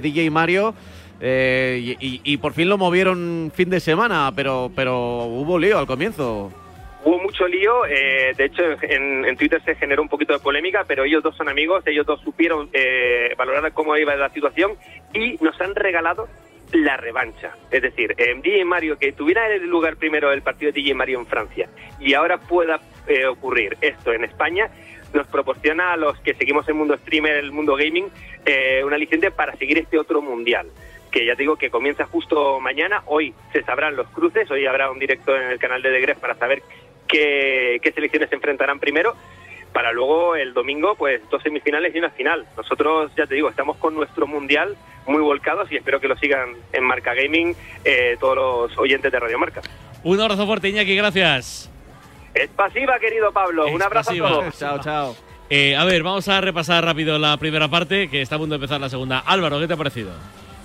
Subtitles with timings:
[0.00, 0.74] DJ Mario.
[1.20, 6.52] Eh, y, por fin lo movieron fin de semana, pero, pero hubo lío al comienzo.
[7.04, 11.04] Hubo mucho lío, eh, de hecho en, Twitter se generó un poquito de polémica, pero
[11.04, 14.72] ellos dos son amigos, ellos dos supieron eh, valorar cómo iba la situación
[15.14, 16.28] y nos han regalado
[16.72, 17.52] la revancha.
[17.70, 21.20] Es decir, en DJ Mario, que tuviera el lugar primero el partido de DJ Mario
[21.20, 21.68] en Francia
[22.00, 22.80] y ahora pueda
[23.30, 24.68] ocurrir esto en España,
[25.12, 28.08] nos proporciona a los que seguimos el mundo streamer, el mundo gaming,
[28.44, 30.68] eh, una licencia para seguir este otro mundial
[31.10, 33.02] que ya digo que comienza justo mañana.
[33.06, 36.18] Hoy se sabrán los cruces, hoy habrá un directo en el canal de The Gref
[36.18, 36.62] para saber
[37.08, 39.14] qué, qué, selecciones se enfrentarán primero,
[39.72, 42.46] para luego el domingo, pues dos semifinales y una final.
[42.56, 44.76] Nosotros, ya te digo, estamos con nuestro mundial
[45.06, 49.18] muy volcados y espero que lo sigan en Marca Gaming eh, todos los oyentes de
[49.18, 49.62] Radio Marca.
[50.02, 51.70] Un abrazo fuerte, Iñaki, gracias.
[52.36, 53.66] Es pasiva, querido Pablo.
[53.68, 54.58] Un abrazo a todos.
[54.58, 55.16] Chao, chao.
[55.48, 58.56] Eh, a ver, vamos a repasar rápido la primera parte, que está a punto de
[58.56, 59.20] empezar la segunda.
[59.20, 60.10] Álvaro, ¿qué te ha parecido?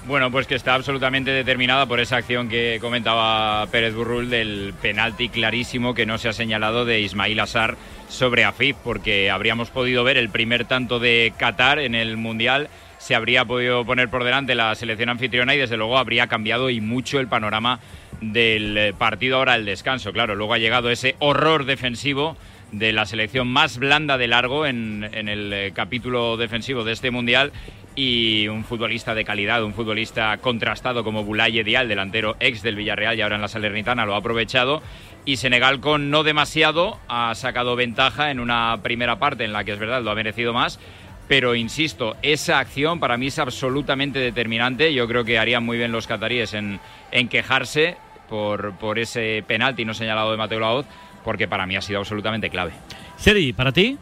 [0.06, 5.30] Bueno, pues que está absolutamente determinada por esa acción que comentaba Pérez Burrul del penalti
[5.30, 7.78] clarísimo que no se ha señalado de Ismail Azar
[8.10, 13.16] sobre Afif, porque habríamos podido ver el primer tanto de Qatar en el Mundial, se
[13.16, 17.20] habría podido poner por delante la selección anfitriona y desde luego habría cambiado y mucho
[17.20, 17.80] el panorama
[18.22, 20.14] del eh, partido ahora el descanso.
[20.14, 22.38] Claro, luego ha llegado ese horror defensivo
[22.72, 27.52] de la selección más blanda de largo en, el eh, capítulo defensivo de este Mundial
[27.96, 33.18] y un futbolista de calidad, un futbolista contrastado como Bulaye Dial, delantero ex del Villarreal
[33.18, 34.82] y ahora en la Salernitana, lo ha aprovechado.
[35.26, 39.74] Y Senegal con no demasiado ha sacado ventaja en una primera parte en la que
[39.74, 40.80] es verdad lo ha merecido más,
[41.28, 44.94] pero insisto, esa acción para mí es absolutamente determinante.
[44.94, 46.80] Yo creo que harían muy bien los cataríes en,
[47.12, 47.98] en quejarse
[48.32, 50.86] por, por ese penalti no señalado de Mateo Laoz,
[51.24, 52.72] porque para mí ha sido absolutamente clave.
[53.18, 53.98] Seri, ¿para ti?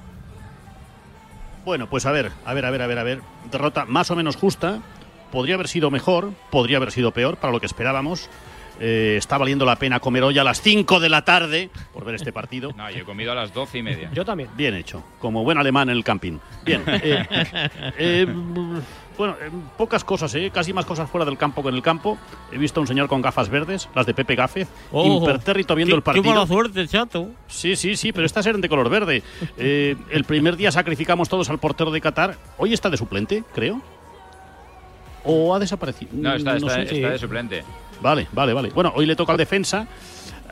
[1.66, 3.22] Bueno, pues a ver, a ver, a ver, a ver, a ver.
[3.52, 4.80] Derrota más o menos justa.
[5.32, 8.30] Podría haber sido mejor, podría haber sido peor para lo que esperábamos.
[8.80, 12.16] Eh, está valiendo la pena comer hoy a las 5 de la tarde por ver
[12.16, 12.72] este partido.
[12.78, 14.10] No, yo he comido a las 12 y media.
[14.14, 14.50] Yo también.
[14.56, 16.38] Bien hecho, como buen alemán en el camping.
[16.64, 16.84] Bien.
[16.88, 17.26] Eh,
[17.98, 18.28] eh,
[19.20, 19.36] bueno,
[19.78, 22.18] pocas cosas, casi más cosas fuera del campo que en el campo.
[22.54, 26.02] He visto a un señor con gafas verdes, las de Pepe Gafe, impertérrito viendo el
[26.02, 26.24] partido.
[26.24, 27.30] Qué mala suerte, chato.
[27.48, 29.22] Sí, sí, sí, pero estas eran de color verde.
[29.58, 32.38] el primer día sacrificamos todos al portero de Qatar.
[32.58, 33.82] Hoy está de suplente, creo.
[35.26, 36.12] ¿O ha desaparecido?
[36.14, 37.66] No, está, está de suplente.
[38.02, 38.70] Vale, vale, vale.
[38.70, 39.86] Bueno, hoy le toca al defensa.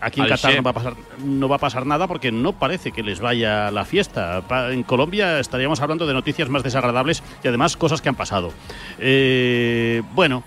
[0.02, 0.94] Aquí en Qatar no va, a pasar,
[1.24, 4.44] no va a pasar nada porque no parece que les vaya la fiesta.
[4.70, 8.52] En Colombia estaríamos hablando de noticias más desagradables y además cosas que han pasado.
[9.00, 10.44] Eh, bueno,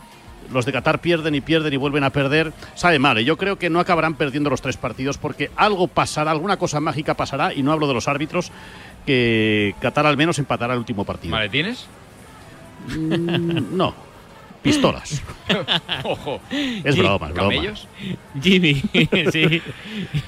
[0.52, 2.52] los de Qatar pierden y pierden y vuelven a perder.
[2.74, 3.24] Sabe mal, ¿eh?
[3.24, 7.14] yo creo que no acabarán perdiendo los tres partidos porque algo pasará, alguna cosa mágica
[7.14, 8.52] pasará, y no hablo de los árbitros,
[9.06, 11.32] que Qatar al menos empatará el último partido.
[11.32, 11.86] ¿Maletines?
[12.88, 14.09] Mm, no
[14.62, 15.22] pistolas.
[16.04, 16.40] Ojo.
[16.50, 17.88] Es broma, es ¿Camellos?
[18.40, 18.74] Jimmy,
[19.32, 19.62] sí.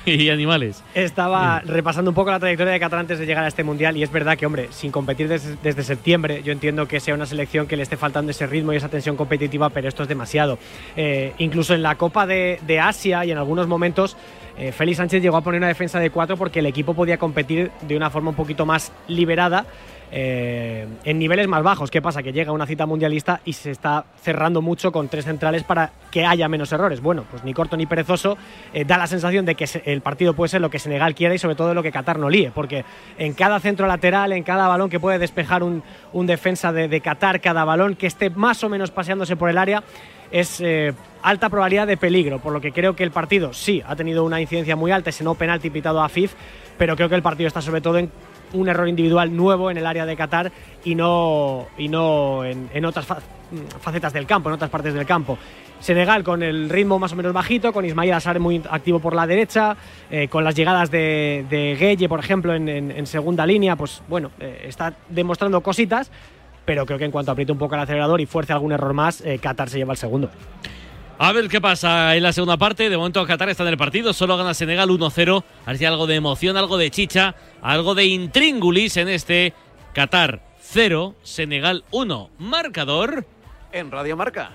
[0.07, 0.83] y animales.
[0.95, 4.03] Estaba repasando un poco la trayectoria de Qatar antes de llegar a este mundial y
[4.03, 7.77] es verdad que, hombre, sin competir desde, septiembre, yo entiendo que sea una selección que
[7.77, 10.59] le esté faltando ese ritmo y esa tensión competitiva, pero esto es demasiado.
[10.97, 14.17] Eh, incluso en la Copa de, Asia y en algunos momentos.
[14.59, 17.71] Eh, Félix Sánchez llegó a poner una defensa de cuatro porque el equipo podía competir
[17.81, 19.65] de una forma un poquito más liberada
[20.15, 21.91] eh, en niveles más bajos.
[21.91, 22.23] ¿Qué pasa?
[22.23, 26.27] Que llega una cita mundialista y se está cerrando mucho con tres centrales para que
[26.27, 27.01] haya menos errores.
[27.01, 28.37] Bueno, pues ni corto ni perezoso.
[28.75, 31.39] Eh, da la sensación de que el partido puede ser lo que Senegal quiera y
[31.39, 32.85] sobre todo lo que Qatar no líe, porque
[33.17, 35.83] en cada centro lateral, en cada balón que puede despejar un,
[36.27, 39.83] defensa de, Qatar, cada balón que esté más o menos paseándose por el área,
[40.31, 40.93] es eh,
[41.23, 44.41] alta probabilidad de peligro, por lo que creo que el partido sí ha tenido una
[44.43, 46.35] incidencia muy alta, ese no penalti pitado a FIF,
[46.77, 48.11] pero creo que el partido está sobre todo en
[48.53, 50.53] un error individual nuevo en el área de Qatar
[50.85, 53.07] y no, y no en, otras
[53.81, 55.39] facetas del campo, en otras partes del campo.
[55.81, 59.27] Senegal con el ritmo más o menos bajito, con Ismail Assar muy activo por la
[59.27, 59.77] derecha,
[60.11, 64.67] eh, con las llegadas de, de Gueye, por ejemplo, en, segunda línea, pues bueno, eh,
[64.69, 66.13] está demostrando cositas,
[66.65, 69.23] pero creo que en cuanto apriete un poco el acelerador y fuerce algún error más,
[69.23, 70.31] eh, Qatar se lleva el segundo.
[71.19, 72.91] A ver qué pasa en la segunda parte.
[72.91, 75.45] De momento Qatar está en el partido, solo gana Senegal 1-0.
[75.67, 79.53] A ver algo de emoción, algo de chicha, algo de intríngulis en este
[79.95, 82.31] Qatar 0, Senegal 1.
[82.39, 83.27] Marcador
[83.73, 84.53] en Radio Marca.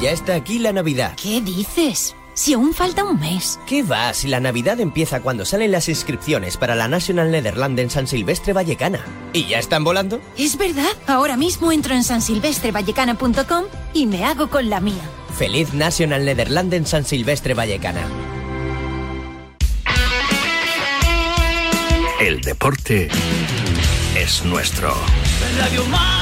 [0.00, 1.14] Ya está aquí la Navidad.
[1.22, 2.14] ¿Qué dices?
[2.34, 3.58] Si aún falta un mes.
[3.66, 4.12] ¿Qué va?
[4.14, 8.52] Si la Navidad empieza cuando salen las inscripciones para la National Netherland en San Silvestre
[8.52, 9.04] Vallecana.
[9.32, 10.20] ¿Y ya están volando?
[10.38, 10.92] Es verdad.
[11.06, 15.02] Ahora mismo entro en sansilvestrevallecana.com y me hago con la mía.
[15.36, 18.06] Feliz National Netherland en San Silvestre Vallecana.
[22.20, 23.08] El deporte
[24.16, 24.94] es nuestro.
[25.58, 26.21] Radio Marca.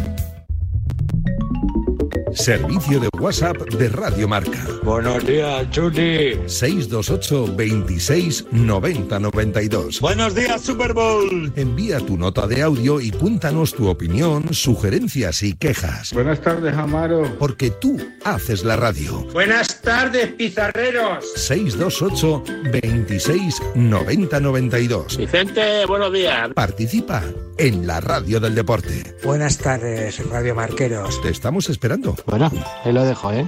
[2.41, 4.65] Servicio de WhatsApp de Radio Marca.
[4.81, 6.39] Buenos días, Chuli.
[6.47, 10.01] 628 26 90 92.
[10.01, 11.53] Buenos días, Super Bowl.
[11.55, 16.13] Envía tu nota de audio y cuéntanos tu opinión, sugerencias y quejas.
[16.13, 17.31] Buenas tardes, Amaro.
[17.37, 19.23] Porque tú haces la radio.
[19.33, 21.23] Buenas tardes, pizarreros.
[21.35, 25.17] 628 26 90 92.
[25.17, 26.49] Vicente, buenos días.
[26.55, 27.23] Participa
[27.61, 29.15] en la radio del deporte.
[29.23, 31.21] Buenas tardes, Radio Marqueros.
[31.21, 32.15] Te estamos esperando.
[32.25, 32.51] Bueno,
[32.83, 33.47] ahí lo dejo, ¿eh?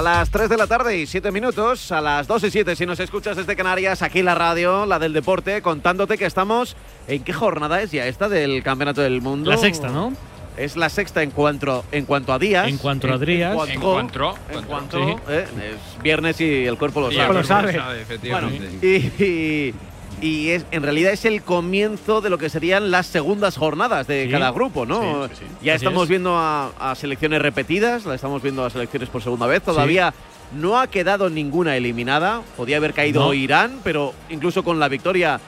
[0.00, 2.86] A las 3 de la tarde y 7 minutos, a las 2 y 7 si
[2.86, 6.74] nos escuchas desde Canarias, aquí la radio, la del deporte, contándote que estamos...
[7.06, 9.50] ¿En qué jornada es ya esta del Campeonato del Mundo?
[9.50, 10.14] La sexta, ¿no?
[10.56, 12.66] Es la sexta en cuanto, en cuanto a días.
[12.66, 13.54] En cuanto a días.
[13.68, 15.14] En cuanto, en cuanto, Sí.
[15.28, 15.44] eh,
[15.74, 17.20] es viernes y el cuerpo lo sabe.
[17.20, 18.58] el cuerpo lo sabe, efectivamente.
[18.70, 19.74] Bueno, y, y-
[20.20, 24.24] y es, en realidad es el comienzo de lo que serían las segundas jornadas de
[24.26, 24.30] Sí.
[24.30, 25.28] cada grupo, ¿no?
[25.28, 25.56] Sí, sí, sí.
[25.62, 26.08] Ya Así estamos es.
[26.10, 29.62] viendo a, a selecciones repetidas, la estamos viendo a selecciones por segunda vez.
[29.62, 30.12] Todavía
[30.52, 32.42] no ha quedado ninguna eliminada.
[32.56, 33.34] Podía haber caído No.
[33.34, 35.40] Irán, pero incluso con la victoria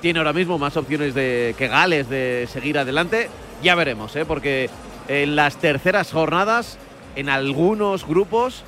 [0.00, 3.28] tiene ahora mismo más opciones de, que Gales de seguir adelante.
[3.62, 4.24] Ya veremos, ¿eh?
[4.24, 4.70] porque
[5.08, 6.78] en las terceras jornadas,
[7.16, 8.62] en algunos grupos,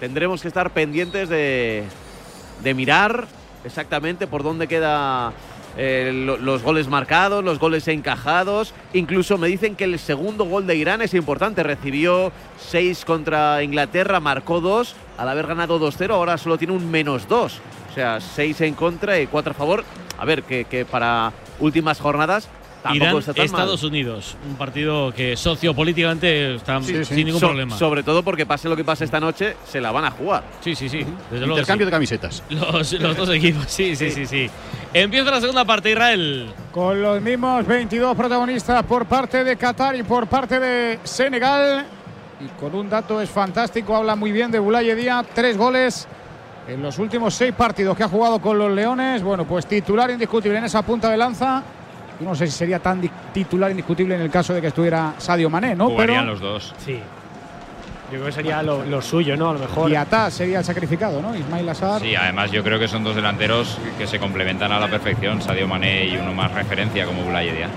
[0.00, 1.82] tendremos que estar pendientes de,
[2.62, 3.26] de mirar
[3.64, 5.32] exactamente por dónde queda
[5.76, 8.74] eh, lo- los goles marcados, los goles encajados.
[8.92, 11.62] Incluso me dicen que el segundo gol de Irán es importante.
[11.62, 14.94] Recibió 6 contra Inglaterra, marcó 2.
[15.16, 17.60] Al haber ganado 2-0, ahora solo tiene un menos 2.
[17.90, 19.84] O sea, 6 en contra y 4 a favor.
[20.18, 22.48] A ver, que, para últimas jornadas
[22.92, 23.44] Irán, tan mal.
[23.44, 27.76] Estados Unidos, un partido que sociopolíticamente está sin ningún So- problema.
[27.78, 30.42] Sobre todo porque pase lo que pase esta noche, se la van a jugar.
[30.60, 30.98] Sí, sí, sí.
[31.30, 31.86] Desde luego Intercambio sí.
[31.86, 32.42] de camisetas.
[32.50, 34.50] Los, los dos equipos, sí, sí, sí, sí.
[34.94, 36.52] Empieza la segunda parte, Israel.
[36.72, 41.84] Con los mismos 22 protagonistas por parte de Qatar y por parte de Senegal.
[42.40, 46.08] Y con un dato es fantástico, habla muy bien de Boulaye Díaz, tres goles
[46.66, 49.22] en los últimos seis partidos que ha jugado con los Leones.
[49.22, 51.62] Bueno, pues titular indiscutible en esa punta de lanza.
[52.22, 53.02] Yo no sé si sería tan
[53.34, 55.88] titular indiscutible en el caso de que estuviera Sadio Mané, ¿no?
[55.90, 56.74] Jugarían Pero los dos.
[56.78, 57.00] Sí.
[58.12, 59.50] Yo creo que sería lo, lo suyo, ¿no?
[59.50, 59.88] A lo mejor.
[59.88, 61.34] Diatá sería el sacrificado, ¿no?
[61.34, 62.00] Ismail Assar.
[62.00, 65.66] Sí, además yo creo que son dos delanteros que se complementan a la perfección, Sadio
[65.66, 67.70] Mané y uno más referencia como Boulaye Díaz.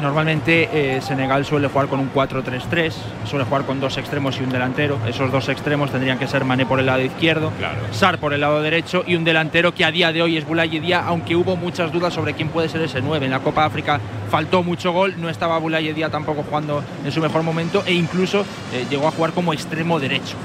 [0.00, 2.92] Normalmente eh, Senegal suele jugar con un 4-3-3,
[3.24, 4.98] suele jugar con dos extremos y un delantero.
[5.08, 7.50] Esos dos extremos tendrían que ser Mané por el lado izquierdo,
[7.92, 10.80] Sar por el lado derecho y un delantero que a día de hoy es Boulaye
[10.80, 13.26] Díaz, aunque hubo muchas dudas sobre quién puede ser ese 9.
[13.26, 14.00] En la Copa África
[14.30, 18.42] faltó mucho gol, no estaba Boulaye Díaz tampoco jugando en su mejor momento e incluso
[18.72, 20.36] eh, llegó a jugar como extremo derecho.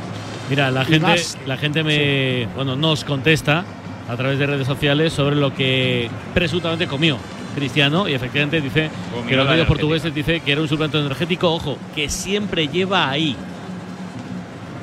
[0.50, 3.63] Mira, la gente, más- la gente me, bueno, nos contesta
[4.10, 7.17] a través de redes sociales sobre lo que presuntamente comió
[7.53, 11.51] Cristiano y efectivamente dice Comió que los medios portugueses dice que era un suplemento energético,
[11.53, 13.36] ojo, que siempre lleva ahí.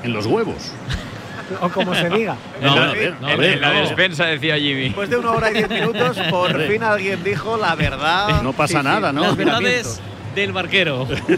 [0.03, 0.73] En los huevos.
[1.61, 2.37] o como se diga.
[2.63, 2.83] No, no,
[3.27, 3.81] a en- la no.
[3.81, 4.85] despensa decía Jimmy.
[4.85, 8.43] Después de una hora y diez minutos, por fin alguien dijo la verdad.
[8.51, 9.23] No pasa nada, ¿no?
[9.23, 10.01] Las verdades
[10.35, 11.07] del barquero.
[11.27, 11.29] pues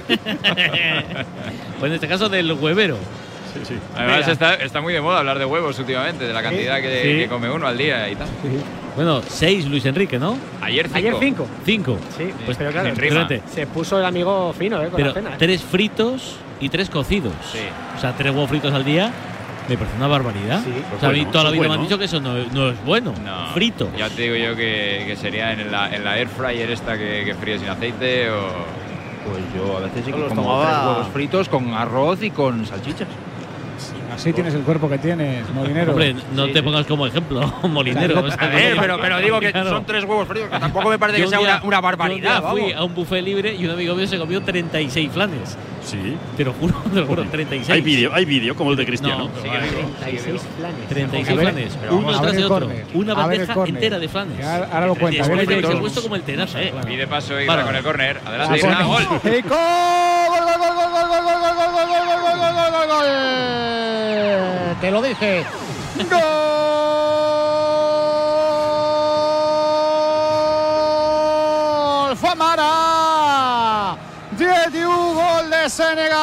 [1.82, 2.96] en este caso del huevero.
[3.54, 3.74] Sí, sí.
[3.96, 7.08] Además está, está muy de moda hablar de huevos últimamente, de la cantidad que, Sí.
[7.20, 8.28] que come uno al día y tal.
[8.94, 10.37] Bueno, seis Luis Enrique, ¿no?
[10.61, 10.99] Ayer cinco.
[10.99, 11.46] Ayer cinco.
[11.64, 11.99] Cinco.
[12.16, 12.94] Sí, Pues pero claro,
[13.52, 14.87] se puso el amigo fino, ¿eh?
[14.88, 15.30] Con Pero la cena.
[15.30, 15.37] ¿eh?
[15.38, 17.32] tres fritos y tres cocidos.
[17.52, 17.58] Sí.
[17.96, 19.11] O sea, tres huevos fritos al día.
[19.68, 20.61] Me parece una barbaridad.
[20.64, 20.72] Sí.
[20.96, 22.70] o sea, a mí Bueno, toda la vida me han dicho que eso no, no
[22.70, 23.14] es bueno.
[23.25, 23.88] No, Frito.
[23.96, 27.22] Ya te digo yo que, que sería en la, en la air fryer esta que,
[27.25, 28.49] que fríe sin aceite o.
[29.25, 32.30] Pues yo a veces sí que los como tomaba- tres huevos fritos con arroz y
[32.32, 33.06] con salchichas.
[34.22, 35.90] Así tienes el cuerpo que tienes, Molinero.
[35.92, 38.12] Hombre, no te pongas como ejemplo, molinero.
[38.14, 39.70] Claro, o sea, A ver, no- pero, pero digo que Claro.
[39.70, 42.40] son tres huevos fritos, que tampoco me parece que sea una, una yo un barbaridad.
[42.40, 42.76] día fui vamos.
[42.76, 45.56] a un buffet libre y un amigo mío se comió 36 flanes.
[45.84, 46.16] Sí.
[46.36, 47.68] Te lo juro, te lo juro, 36.
[47.70, 49.28] Hay vídeo, hay vídeo como el de Cristiano.
[49.34, 49.54] No, vivo.
[50.00, 50.88] 36 planes.
[50.88, 52.70] 36 A ver, flanes, pero uno ver de otro.
[52.94, 54.44] Una bandeja entera de flanes.
[54.46, 55.72] Ahora- ahora lo cuenta, después Jacob.
[55.76, 56.72] he puesto como el tenaza, eh.
[56.86, 57.64] Pide paso y Para.
[57.64, 58.20] con el córner.
[58.24, 59.20] La Adelante, gol.
[59.22, 62.70] Keiko, gol, gol, gol, gol, gol, gol, gol, gol, gol, gol, gol, gol, gol, gol,
[62.72, 64.76] gol, gol.
[64.80, 65.44] Te lo dije.
[71.12, 72.16] Gol.
[72.16, 72.91] Famara.
[75.69, 76.23] Senegal.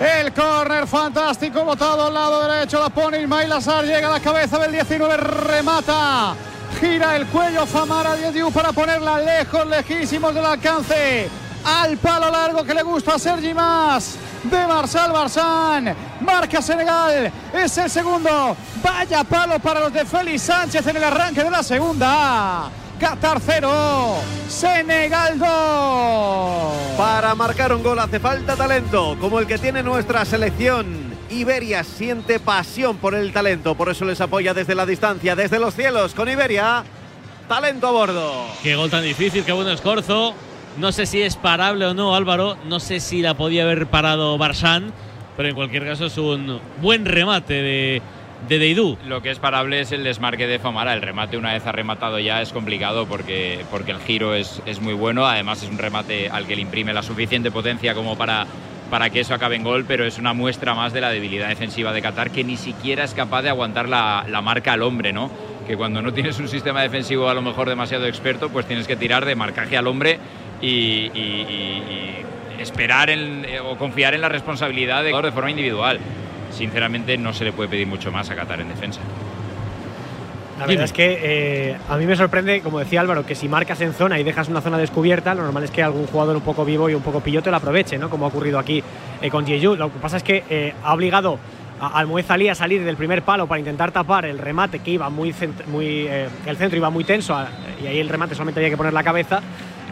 [0.00, 2.80] El córner fantástico botado al lado derecho.
[2.80, 3.84] La pone Ismail Azar.
[3.84, 5.16] Llega a la cabeza del 19.
[5.16, 6.34] Remata.
[6.80, 11.28] Gira el cuello Famara Diediu para ponerla lejos, lejísimos del alcance.
[11.64, 14.16] Al palo largo que le gusta a Sergi Más.
[14.42, 15.94] De Marsal Barzán.
[16.20, 17.30] Marca Senegal.
[17.52, 18.56] Es el segundo.
[18.82, 22.81] Vaya palo para los de Félix Sánchez en el arranque de la segunda.
[23.02, 24.14] Qatar 0.
[24.46, 25.48] Senegal 2.
[26.96, 31.12] Para marcar un gol hace falta talento, como el que tiene nuestra selección.
[31.28, 35.74] Iberia siente pasión por el talento, por eso les apoya desde la distancia, desde los
[35.74, 36.14] cielos.
[36.14, 36.84] Con Iberia,
[37.48, 38.46] talento a bordo.
[38.62, 40.32] Qué gol tan difícil, qué buen escorzo.
[40.78, 42.56] No sé si es parable o no, Álvaro.
[42.66, 44.92] No sé si la podía haber parado Barsán,
[45.36, 48.02] pero en cualquier caso es un buen remate de,
[48.48, 48.98] de Deidú.
[49.06, 50.94] Lo que es parable es el desmarque de Famara.
[50.94, 54.80] El remate, una vez ha rematado ya, es complicado porque, porque el giro es, es
[54.80, 55.26] muy bueno.
[55.26, 58.46] Además, es un remate al que le imprime la suficiente potencia como para,
[58.90, 61.92] para que eso acabe en gol, pero es una muestra más de la debilidad defensiva
[61.92, 65.30] de Qatar que ni siquiera es capaz de aguantar la, la marca al hombre, ¿no?
[65.66, 68.96] Que cuando no tienes un sistema defensivo a lo mejor demasiado experto, pues tienes que
[68.96, 70.18] tirar de marcaje al hombre
[70.60, 71.10] y,
[72.58, 75.98] esperar eh, o confiar en la responsabilidad de, de forma individual.
[76.52, 79.00] Sinceramente, no se le puede pedir mucho más a Qatar en defensa.
[80.58, 83.80] La verdad es que eh, a mí me sorprende, como decía Álvaro, que si marcas
[83.80, 86.64] en zona y dejas una zona descubierta, lo normal es que algún jugador un poco
[86.64, 88.08] vivo y un poco pillote lo aproveche, ¿no?
[88.08, 88.82] Como ha ocurrido aquí
[89.20, 89.74] eh, con Jeju.
[89.74, 91.38] Lo que pasa es que eh, ha obligado
[91.80, 94.92] a- al Moez Ali a salir del primer palo para intentar tapar el remate que
[94.92, 95.34] iba muy,
[95.68, 96.06] muy
[96.46, 97.34] el centro iba muy tenso
[97.82, 99.40] y ahí el remate solamente había que poner la cabeza.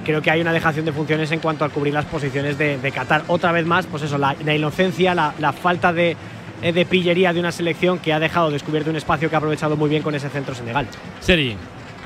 [0.04, 2.92] Creo que hay una dejación de funciones en cuanto a cubrir las posiciones de, de
[2.92, 3.22] Qatar.
[3.26, 6.16] Otra vez más, pues eso, la, la inocencia, la, la falta de,
[6.62, 9.88] de pillería de una selección que ha dejado descubierto un espacio que ha aprovechado muy
[9.90, 10.86] bien con ese centro Senegal.
[11.20, 11.56] Seri.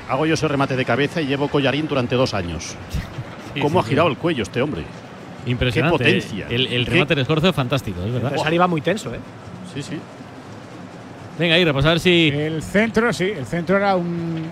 [0.09, 2.75] Hago yo ese remate de cabeza y llevo collarín durante dos años.
[3.55, 4.11] Sí, ¿Cómo sí, ha girado sí.
[4.15, 4.83] el cuello este hombre?
[5.45, 5.97] Impresionante.
[5.97, 6.45] Qué potencia.
[6.49, 8.51] El, el Qué- remate del escorzo es fantástico, es verdad.
[8.51, 9.19] Iba muy tenso, ¿eh?
[9.73, 9.97] Sí, sí.
[11.39, 12.27] Venga, Irra, pues a ver si.
[12.35, 14.43] El centro, sí, el centro era un,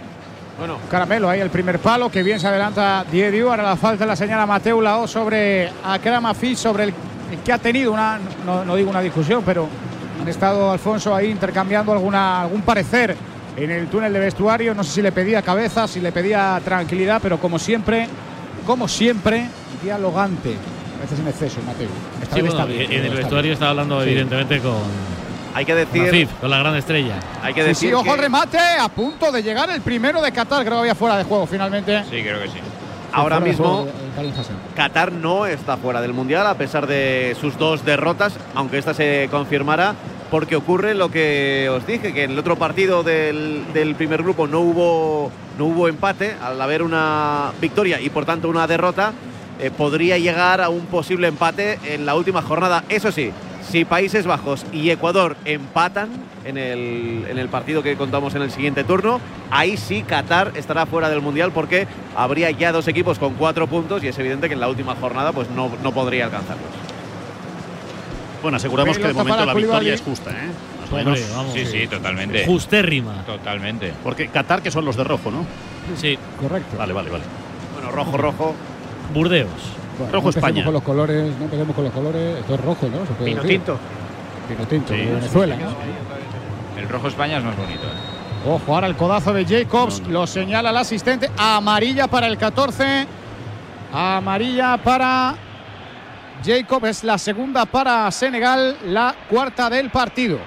[0.57, 3.50] Bueno, un caramelo ahí, el primer palo, que bien se adelanta Diediu.
[3.50, 6.93] Ahora la falta la señala Mateu Lao sobre Akram Afif, sobre el,
[7.31, 9.67] el que ha tenido una, no, no digo una discusión, pero
[10.24, 13.13] han estado Alfonso ahí intercambiando alguna, algún parecer
[13.58, 14.74] en el túnel de vestuario.
[14.74, 18.08] No sé si le pedía cabeza, si le pedía tranquilidad, pero como siempre,
[18.65, 19.48] como siempre,
[19.84, 20.56] dialogante.
[20.98, 21.60] A veces en exceso.
[22.22, 23.53] Esta Sí, vez bueno, está bien, en el está vestuario bien.
[23.53, 24.10] está hablando Sí.
[24.10, 24.75] evidentemente con,
[25.56, 27.15] Hay que con decir, con la gran estrella.
[27.44, 30.22] hay que Sí, decir sí, ojo que al remate, a punto de llegar el primero
[30.22, 32.01] de Qatar, creo que había fuera de juego finalmente.
[32.10, 32.60] Sí, creo que sí.
[33.12, 33.86] ahora mismo
[34.18, 34.56] Hassan.
[34.75, 39.27] Qatar no está fuera del Mundial a pesar de sus dos derrotas, aunque esta se
[39.30, 39.94] confirmara,
[40.34, 44.62] porque ocurre lo que os dije, que en el otro partido del, primer grupo no
[44.62, 49.13] hubo, no hubo empate, al haber una victoria y por tanto una derrota,
[49.60, 52.84] eh, podría llegar a un posible empate en la última jornada.
[52.90, 53.32] Eso sí,
[53.70, 56.10] si Países Bajos y Ecuador empatan
[56.46, 59.22] en el, en el partido que contamos en el siguiente turno,
[59.52, 61.86] ahí sí Qatar estará fuera del Mundial porque
[62.16, 65.32] habría ya dos equipos con cuatro puntos y es evidente que en la última jornada
[65.32, 66.83] pues no, no podría alcanzarlos.
[68.44, 70.50] Bueno, aseguramos que de momento la victoria es justa, ¿eh?
[70.82, 71.36] Más o Hombre, menos.
[71.36, 71.54] vamos.
[71.54, 72.46] Sí, sí, totalmente.
[72.46, 73.24] Justérrima.
[73.26, 73.94] Totalmente.
[74.04, 75.46] Porque Qatar, que son los de rojo, ¿no?
[75.96, 76.18] Sí.
[76.40, 76.78] Correcto.
[76.78, 77.24] Vale, vale, vale.
[77.74, 78.56] Bueno, rojo, rojo.
[79.14, 79.50] Burdeos.
[79.98, 80.64] Bueno, Rojo no España.
[80.66, 82.40] con los colores, no empecemos con los colores.
[82.40, 83.06] Esto es rojo, ¿no?
[83.06, 83.58] Se puede Pino decir.
[83.60, 83.78] tinto.
[84.48, 85.56] Pino tinto, Sí, de sí, Venezuela.
[86.78, 87.84] El rojo España es más bonito.
[87.84, 88.50] ¿eh?
[88.50, 90.14] Ojo, ahora el codazo de Jacobs, No, no.
[90.14, 91.30] lo señala el asistente.
[91.38, 93.08] Amarilla para el 14.
[93.94, 95.36] Amarilla para
[96.44, 100.40] Jacob, es la segunda para Senegal, la cuarta del partido.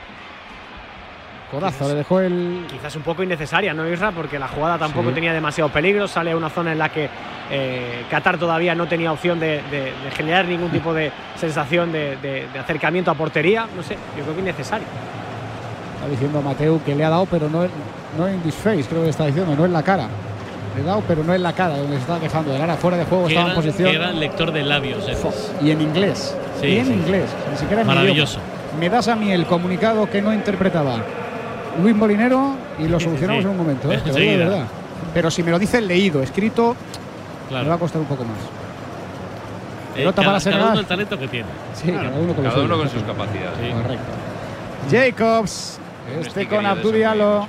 [1.50, 2.66] Codazo, le dejó el.
[2.68, 4.10] Quizás un poco innecesaria, ¿no, Isra?
[4.10, 5.14] Porque la jugada tampoco Sí.
[5.14, 6.08] tenía demasiado peligro.
[6.08, 7.08] Sale a una zona en la que
[7.50, 12.48] eh, Qatar todavía no tenía opción de, de- de generar ningún tipo de sensación de,
[12.60, 13.66] acercamiento a portería.
[13.76, 14.86] No sé, yo creo que innecesario.
[15.94, 17.64] Está diciendo Mateu que le ha dado, pero no,
[18.18, 20.08] no en this face, creo que está diciendo, no en la cara.
[20.76, 22.54] Le ha dado, pero no en la cara, donde se está quejando.
[22.54, 23.90] El fuera de juego estaba gran, en posición.
[23.90, 25.52] qué gran lector de labios eres.
[25.62, 26.36] Y en inglés.
[26.60, 26.92] Sí, y en sí.
[26.92, 27.30] inglés.
[27.50, 28.38] Ni siquiera en Maravilloso.
[28.38, 28.78] idioma.
[28.80, 30.96] Me das a mí el comunicado que no interpretaba
[31.82, 33.46] Luis Molinero y lo solucionamos sí.
[33.46, 33.90] en un momento.
[33.90, 34.00] ¿eh?
[34.04, 34.64] Te de verdad.
[35.14, 36.76] Pero si me lo dice leído, escrito,
[37.48, 37.64] Claro.
[37.64, 38.36] me va a costar un poco más.
[39.96, 41.48] Eh, cada, para cada uno el talento que tiene.
[41.74, 42.78] Sí, cada uno con lo Cada uno suyo.
[42.78, 43.74] con sus capacidades.
[43.74, 44.12] Correcto.
[44.90, 45.78] Jacobs,
[46.20, 47.46] este con Diallo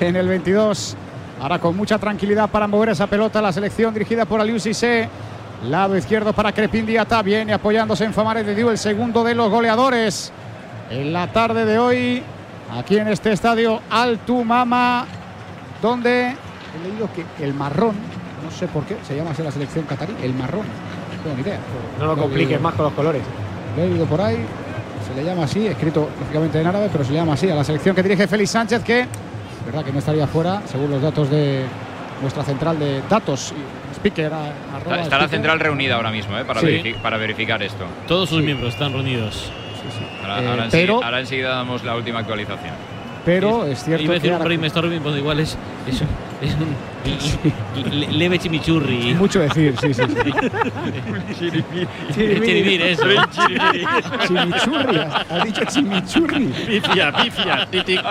[0.00, 0.96] en el 22.
[1.40, 5.08] Ahora con mucha tranquilidad para mover esa pelota la selección dirigida por Aliou Cissé.
[5.64, 7.22] Lado izquierdo para Crepin Diata.
[7.22, 10.32] Viene apoyándose en Famares de Diu, el segundo de los goleadores.
[10.90, 12.22] En la tarde de hoy,
[12.78, 15.06] aquí en este estadio Altumama,
[15.80, 17.94] donde he leído que el marrón,
[18.44, 20.66] no sé por qué, se llama así la selección catarí, el marrón.
[21.16, 21.58] No tengo ni idea.
[21.98, 23.22] No lo compliques más con los colores.
[23.76, 24.44] Lo he leído por ahí.
[25.06, 27.64] Se le llama así, escrito lógicamente en árabe, pero se le llama así a la
[27.64, 29.06] selección que dirige Félix Sánchez, que
[29.66, 31.64] verdad que no estaría fuera, según los datos de
[32.20, 33.52] nuestra central de datos.
[33.52, 36.44] y Speaker, a- Está, está la central reunida ahora mismo ¿eh?
[36.44, 36.66] para, Sí.
[36.66, 37.84] verifi- para verificar esto.
[38.08, 39.50] Todos sus miembros están reunidos.
[40.22, 42.74] Ahora, Eh, ahora, enseguida, pero- ahora enseguida damos la última actualización.
[43.24, 44.44] Pero es cierto Iba a decir que un ahora-
[45.02, 45.56] pues igual es,
[45.86, 46.02] es
[47.04, 47.38] es
[47.84, 49.14] un le- leve chimichurri.
[49.18, 50.02] mucho decir, sí, sí.
[51.38, 51.52] sí.
[52.14, 53.04] Chiribir, eso.
[54.26, 56.46] Chimichurri, has dicho chimichurri.
[56.66, 58.02] Pifia, pifia, titic.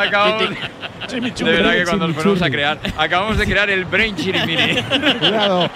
[1.12, 4.82] De verdad que cuando nos ponemos a crear, acabamos de crear el Brain Chirimiri.
[5.20, 5.70] Cuidado,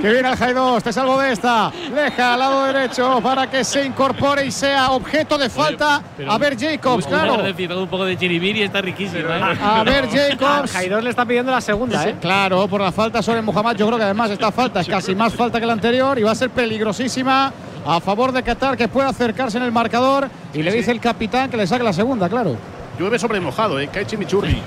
[0.00, 1.70] que viene el J2, te salvo de esta.
[1.94, 6.02] Deja al lado derecho para que se incorpore y sea objeto de falta.
[6.16, 7.42] Pero A ver, Jacobs, claro.
[7.80, 9.52] Un poco de chiribiri está riquísima.
[9.52, 9.58] ¿eh?
[9.62, 10.72] A ver, Jacobs.
[10.72, 12.16] Jaidor le está pidiendo la segunda, ¿eh?
[12.20, 13.76] Claro, por la falta sobre Muhammad.
[13.76, 16.32] Yo creo que además esta falta es casi más falta que la anterior y va
[16.32, 17.52] a ser peligrosísima
[17.86, 20.28] a favor de Qatar que puede acercarse en el marcador.
[20.52, 22.56] Y le dice el capitán que le saque la segunda, claro.
[22.98, 23.88] Llueve sobre mojado, ¿eh?
[23.92, 24.62] Cae chimichurri.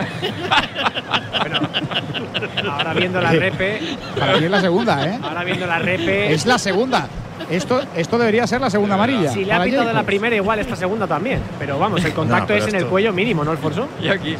[2.71, 3.79] Ahora viendo la repe.
[4.17, 5.19] Para mí es la segunda, ¿eh?
[5.21, 6.33] Ahora viendo la repe.
[6.33, 7.07] Es la segunda.
[7.49, 9.31] Esto, esto debería ser la segunda amarilla.
[9.31, 11.41] Si le ha pitado la primera, igual esta segunda también.
[11.59, 13.87] Pero vamos, el contacto pero es en el cuello mínimo, ¿no, Alfonso?
[14.01, 14.35] Y aquí.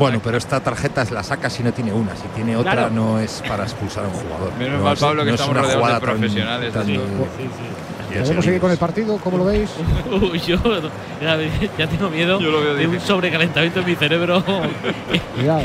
[0.00, 2.16] Bueno, pero esta tarjeta la saca si no tiene una.
[2.16, 2.90] Si tiene otra, Claro.
[2.90, 4.52] no es para expulsar a un jugador.
[4.58, 6.72] Menos No mal, es- Pablo, que no es estamos una rodeados de jugada tan- profesionales
[6.72, 7.04] tan- esto.
[8.24, 9.18] ¿Podemos seguir con el partido?
[9.18, 9.70] ¿Cómo lo veis?
[10.10, 10.56] Uy, yo
[11.22, 11.36] ya,
[11.78, 14.42] ya tengo miedo Yo lo veo de un sobrecalentamiento en mi cerebro.
[15.36, 15.62] Cuidado.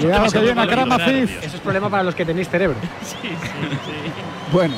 [0.00, 1.42] Cuidado que viene Akram Afif.
[1.44, 2.76] Eso es problema para los que tenéis cerebro.
[4.52, 4.74] Bueno.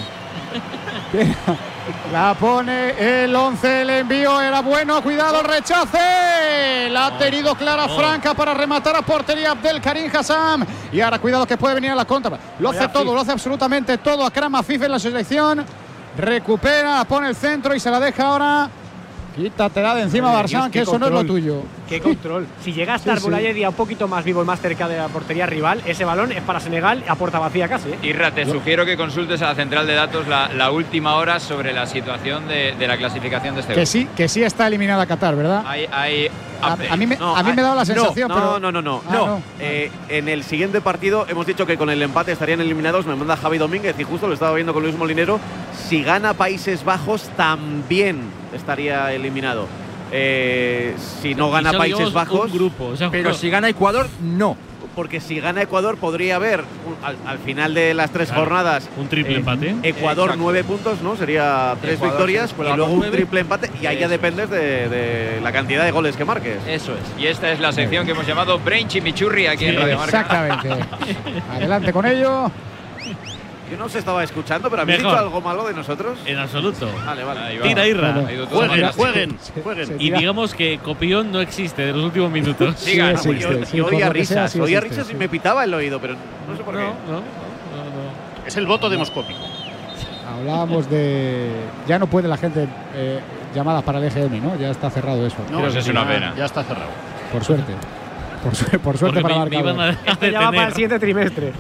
[2.13, 6.89] La pone el 11, el envío era bueno, cuidado, el rechace.
[6.91, 10.65] La ha tenido Clara Franca para rematar a portería Abdel Karim Hassam.
[10.93, 12.39] Y ahora cuidado que puede venir a la contra.
[12.59, 14.25] Lo hace todo, lo hace absolutamente todo.
[14.25, 15.65] Akram Afif en la selección.
[16.17, 18.71] Recupera, pone el centro y se la deja ahora.
[19.37, 21.63] Quítatela de encima, Barzán, que eso no es lo tuyo.
[21.89, 22.47] Qué control.
[22.63, 23.65] Si llega a estar Sí, sí.
[23.67, 26.61] Un poquito más vivo y más cerca de la portería rival, ese balón es para
[26.61, 27.91] Senegal a puerta vacía casi.
[27.91, 27.99] ¿eh?
[28.03, 31.73] Irra, te sugiero que consultes a la central de datos la, la última hora sobre
[31.73, 35.37] la situación de, de la clasificación de este Que sí, que sí está eliminada Qatar,
[35.37, 35.63] ¿verdad?
[35.67, 36.29] Hay, hay
[36.61, 38.59] A, mí me, No, a mí me da la no, sensación, no, pero.
[38.61, 39.27] no, no, no, Ah, no.
[39.27, 39.43] no.
[39.61, 43.07] Eh, en el siguiente partido hemos dicho que con el empate estarían eliminados.
[43.07, 45.39] Me manda Javi Domínguez y justo lo estaba viendo con Luis Molinero.
[45.89, 48.21] Si gana Países Bajos, también
[48.55, 49.67] estaría eliminado.
[50.13, 54.57] Eh, si no gana Países Bajos, grupo, o sea, Pero si gana Ecuador, no.
[54.95, 56.63] porque si gana Ecuador podría haber
[57.03, 59.75] al, al final de las tres Claro, jornadas un triple eh, empate.
[59.83, 60.43] Ecuador Exacto.
[60.43, 61.17] nueve puntos, ¿no?
[61.17, 63.17] Sería tres Ecuador victorias se y luego un nueve.
[63.17, 66.59] triple empate y ahí ya dependes de, de la cantidad de goles que marques.
[66.67, 67.23] Eso es.
[67.23, 70.21] Y esta es la sección que hemos llamado Brain Chimichurri aquí en Radio Marca.
[70.21, 70.85] Exactamente.
[71.53, 72.51] Adelante con ello.
[73.71, 75.13] Yo no os estaba escuchando, pero ¿habéis Mejor.
[75.15, 76.19] dicho algo malo de nosotros?
[76.25, 76.89] En absoluto.
[77.05, 77.41] Vale, vale.
[77.41, 77.65] Ahí va.
[77.67, 78.13] Tira, Irra.
[78.13, 78.47] Bueno.
[78.47, 78.93] Todo Jueguen, mal.
[78.93, 79.97] jueguen, jueguen.
[79.99, 82.75] Y digamos que copión no existe de los últimos minutos.
[82.79, 85.07] Sí, existe, yo sí, yo por oía lo que sea, risas, sí oía existe, risas
[85.09, 85.15] sí.
[85.15, 86.87] y me pitaba el oído, pero no sé por No, qué.
[86.87, 88.47] no, no, no.
[88.47, 89.41] Es el voto demoscópico.
[90.39, 91.51] Hablábamos de.
[91.89, 93.21] Ya no puede la gente eh,
[93.55, 94.57] llamadas para el EGM, ¿no?
[94.57, 95.39] Ya está cerrado eso.
[95.51, 96.35] No, es una pena.
[96.37, 96.91] Ya está cerrado.
[97.33, 97.73] Por suerte.
[98.43, 99.97] Por, su- por suerte Porque para me, me marcador.
[100.07, 101.53] a Esto ya va para el siguiente trimestre,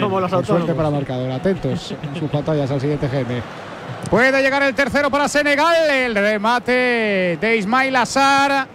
[0.00, 1.30] como los Por suerte para marcador.
[1.30, 3.40] Atentos en sus pantallas al siguiente GM.
[4.10, 5.90] Puede llegar el tercero para Senegal.
[5.90, 8.66] El remate de Ismail Azar,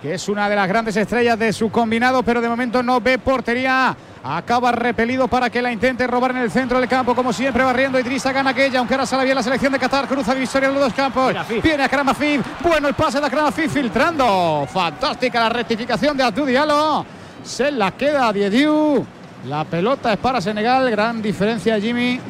[0.00, 3.18] que es una de las grandes estrellas de su combinado, pero de momento no ve
[3.18, 7.64] portería Acaba repelido para que la intente robar en el centro del campo, como siempre,
[7.64, 10.74] barriendo Idrissa gana aquella, aunque ahora sale bien la selección de Qatar, cruza victoria en
[10.74, 11.34] los dos campos.
[11.62, 14.68] Viene a Afif, bueno el pase de Afif filtrando.
[14.70, 17.06] Fantástica la rectificación de Abdou Diallo.
[17.42, 19.06] Se la queda Diediu.
[19.46, 22.20] La pelota es para Senegal, gran diferencia Jimmy.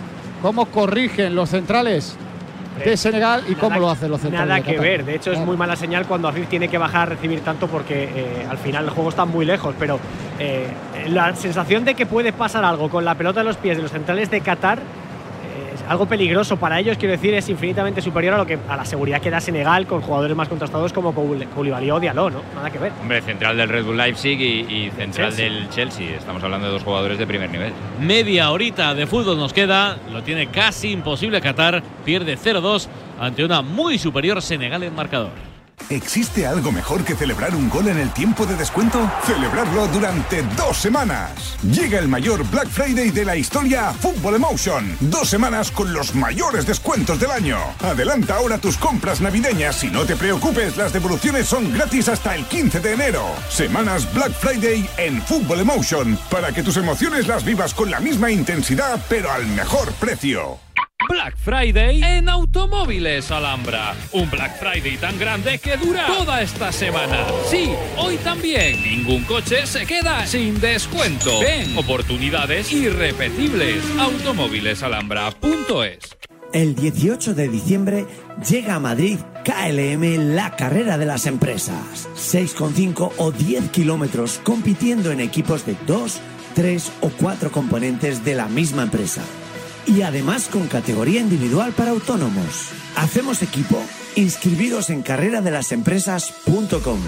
[0.41, 2.17] Cómo corrigen los centrales
[2.85, 4.49] de Senegal y cómo lo hacen los centrales.
[4.49, 7.07] Nada que ver, de hecho es muy mala señal cuando Afif tiene que bajar a
[7.07, 9.99] recibir tanto porque eh, al final el juego está muy lejos, pero
[10.39, 10.69] eh,
[11.09, 13.93] la sensación de que puede pasar algo con la pelota en los pies de los
[13.93, 14.83] centrales de Qatar eh,
[15.89, 19.21] algo peligroso para ellos, quiero decir, es infinitamente superior a lo que a la seguridad
[19.21, 22.43] que da Senegal con jugadores más contrastados como Koul- Koulibaly o Diallo, ¿no?
[22.55, 22.93] Nada que ver.
[23.01, 25.45] Hombre, central del Red Bull Leipzig y, y central Chelsea.
[25.45, 26.17] del Chelsea.
[26.17, 27.73] Estamos hablando de dos jugadores de primer nivel.
[28.01, 29.97] Media horita de fútbol nos queda.
[30.13, 31.83] Lo tiene casi imposible Qatar.
[32.05, 32.87] Pierde 0-2
[33.19, 35.50] ante una muy superior Senegal en marcador.
[35.91, 39.11] ¿Existe algo mejor que celebrar un gol en el tiempo de descuento?
[39.27, 41.57] Celebrarlo durante dos semanas.
[41.65, 44.97] Llega el mayor Black Friday de la historia a Football Emotion.
[45.01, 47.59] Dos semanas con los mayores descuentos del año.
[47.81, 52.45] Adelanta ahora tus compras navideñas y no te preocupes, las devoluciones son gratis hasta el
[52.45, 53.25] 15 de enero.
[53.49, 58.31] Semanas Black Friday en Football Emotion para que tus emociones las vivas con la misma
[58.31, 60.70] intensidad pero al mejor precio.
[61.09, 63.95] Black Friday en Automóviles Alhambra.
[64.13, 67.27] Un Black Friday tan grande que dura toda esta semana.
[67.51, 68.81] Sí, hoy también.
[68.83, 71.41] Ningún coche se queda sin descuento.
[71.41, 73.83] Ven, oportunidades irrepetibles.
[73.99, 76.17] Automóvilesalhambra.es.
[76.53, 78.07] El 18 de diciembre
[78.49, 82.09] llega a Madrid KLM la carrera de las empresas.
[82.17, 86.21] 6,5 o 10 kilómetros compitiendo en equipos de 2,
[86.55, 89.23] 3 o 4 componentes de la misma empresa.
[89.87, 92.71] Y además con categoría individual para autónomos.
[92.97, 93.83] Hacemos equipo.
[94.17, 97.01] Inscribidos en carreradelasempresas.com.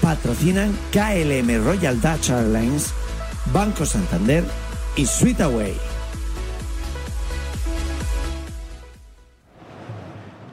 [0.00, 2.92] Patrocinan KLM Royal Dutch Airlines,
[3.52, 4.44] Banco Santander
[4.96, 5.99] y Sweetaway.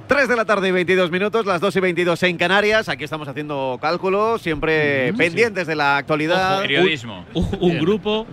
[0.07, 2.87] 3 de la tarde y 22 minutos, las 2 y 22 en Canarias.
[2.87, 6.63] Aquí estamos haciendo cálculos, siempre pendientes de la actualidad.
[6.63, 8.25] Un, un- un grupo,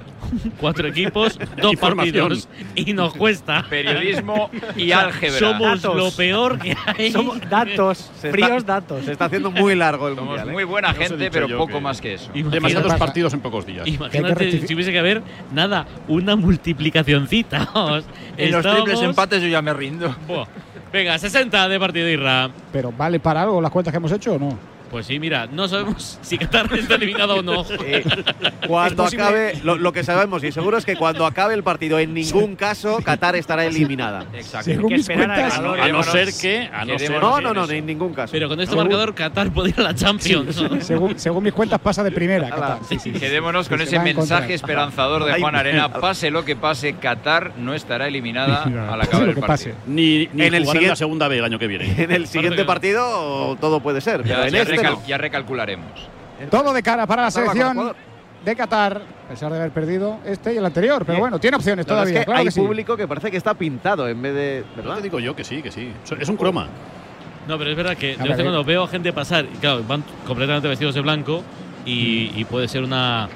[0.61, 2.49] cuatro equipos, dos partidos.
[2.77, 3.67] Y nos cuesta.
[3.69, 5.37] Periodismo y álgebra.
[5.41, 5.97] Somos Datos.
[5.97, 7.11] lo peor que hay.
[7.11, 9.05] Somos datos, Se fríos está- datos.
[9.05, 10.51] Se está haciendo muy largo el Somos mundial.
[10.51, 10.53] ¿eh?
[10.53, 12.31] muy buena he gente, pero poco que- más que eso.
[12.33, 13.85] Demasiados partidos en pocos días.
[13.89, 17.69] Imagínate si hubiese que haber nada, una multiplicacioncita.
[18.37, 20.15] En los triples empates yo ya me rindo.
[20.29, 20.47] Buah.
[20.94, 22.48] Venga, 60 de partido Irra.
[22.70, 24.74] Pero ¿vale para algo las cuentas que hemos hecho o no?
[24.94, 27.64] Pues sí, mira, no sabemos si Qatar está eliminado o no.
[28.68, 32.14] Cuando acabe, lo, lo que sabemos y seguro es que cuando acabe el partido, en
[32.14, 34.24] ningún caso Qatar estará eliminada.
[34.33, 34.66] Exacto.
[34.66, 36.70] Según mis cuentas, A no ser que.
[36.72, 38.30] A no ser No, no, no, en ningún caso.
[38.30, 40.62] Pero con este Según- marcador Qatar puede ir a la Champions.
[40.62, 40.80] ¿no?
[40.80, 42.48] según, según mis cuentas pasa de primera.
[42.50, 42.78] Qatar.
[42.88, 43.18] Sí, sí, sí.
[43.18, 45.92] Quedémonos con Se ese mensaje esperanzador de Juan Arena.
[45.92, 49.46] Pase lo que pase, Qatar no estará eliminada al acabar el partido.
[49.46, 49.74] pase.
[49.88, 51.92] Ni, ni En el en siguiente- la segunda B el año que viene.
[52.04, 55.07] En el siguiente partido todo puede ser, pero en este recal- no.
[55.07, 56.09] ya recalcularemos.
[56.51, 57.92] Todo de cara para la selección
[58.44, 61.05] de Qatar, a pesar de haber perdido este y el anterior.
[61.07, 62.12] Pero bueno, tiene opciones La todavía.
[62.14, 62.61] es que claro hay que sí.
[62.61, 64.64] público que parece que está pintado en vez de.
[64.77, 64.97] No ¿Verdad?
[64.97, 65.92] te digo yo que sí, que sí.
[66.20, 66.68] Es un croma.
[67.49, 69.83] No, pero es verdad que de vez en cuando veo a gente pasar, y claro,
[69.87, 71.42] van completamente vestidos de blanco
[71.87, 73.29] y, y puede ser una.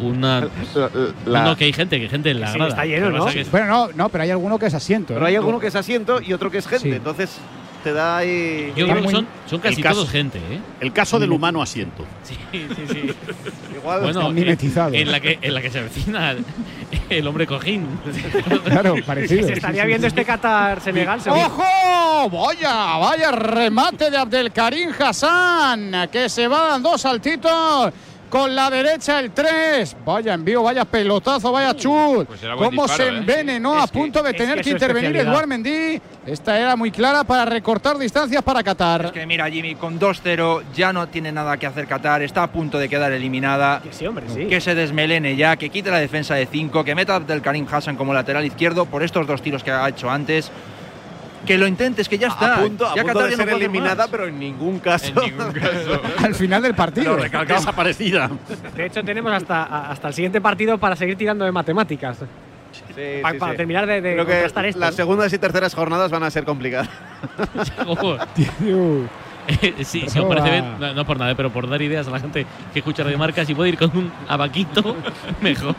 [0.00, 0.48] Una.
[1.26, 2.70] La- No, que hay gente, que hay gente en la Sí, grada.
[2.70, 3.28] está lleno, ¿no?
[3.28, 5.14] es- Bueno, no, no, pero hay alguno que es asiento.
[5.14, 5.30] Pero ¿eh?
[5.30, 6.90] hay alguno que es asiento y otro que es gente.
[6.90, 6.94] Sí.
[6.96, 7.38] Entonces
[7.82, 8.72] te da ahí.
[8.76, 10.60] Yo Está creo que muy- son, son casi caso- todos gente, ¿eh?
[10.80, 12.04] El caso del humano asiento.
[12.22, 13.10] Sí, sí, sí.
[13.76, 14.02] Igual.
[14.02, 14.94] bueno, Están mimetizados.
[14.94, 16.44] en, la que, en la que se avecina el,
[17.10, 17.86] el hombre cojín.
[18.64, 19.46] Claro, parecido.
[19.46, 21.20] Se estaría viendo este Qatar-Senegal.
[21.28, 22.28] ¡Ojo!
[22.30, 27.92] Vaya, vaya remate de Abdelkarim Hassan, que se va dando dos saltitos.
[28.30, 29.96] Con la derecha el 3.
[30.06, 32.28] Vaya envío, vaya pelotazo, vaya chut.
[32.28, 33.08] Pues Cómo disparo, se ¿eh?
[33.08, 35.16] envenenó Es a que- punto de es tener que intervenir.
[35.16, 36.00] Eduard Mendy.
[36.26, 39.06] Esta era muy clara para recortar distancias para Qatar.
[39.06, 42.52] Es que mira, Jimmy, con 2-0 ya no tiene nada que hacer Qatar, está a
[42.52, 43.80] punto de quedar eliminada.
[43.82, 44.46] Que sí, hombre, sí.
[44.46, 47.96] Que se desmelene ya, que quite la defensa de 5, que meta del Karim Hassan
[47.96, 50.52] como lateral izquierdo por estos dos tiros que ha hecho antes.
[51.46, 52.56] Que lo intentes, que ya está.
[52.56, 54.08] a punto, a ya punto Qatar de ya no ser puede eliminada, más.
[54.08, 55.06] pero en ningún caso.
[55.24, 56.02] En ningún caso.
[56.24, 57.16] Al final del partido.
[57.16, 58.30] Desaparecida.
[58.76, 62.18] De hecho, tenemos hasta, hasta el siguiente partido para seguir tirando de matemáticas.
[62.72, 63.56] Sí, Pa- sí, para sí.
[63.56, 64.80] terminar de, de Creo que contrastar esto.
[64.80, 64.96] las ¿no?
[64.96, 66.88] segundas y terceras jornadas van a ser complicadas.
[67.86, 68.16] Ojo.
[68.64, 69.04] Uh,
[69.62, 72.10] Eh, sí, si os parece bien, no, no por nada, pero por dar ideas a
[72.12, 74.94] la gente que escucha Radio Marca, si puede ir con un abaquito,
[75.40, 75.74] mejor.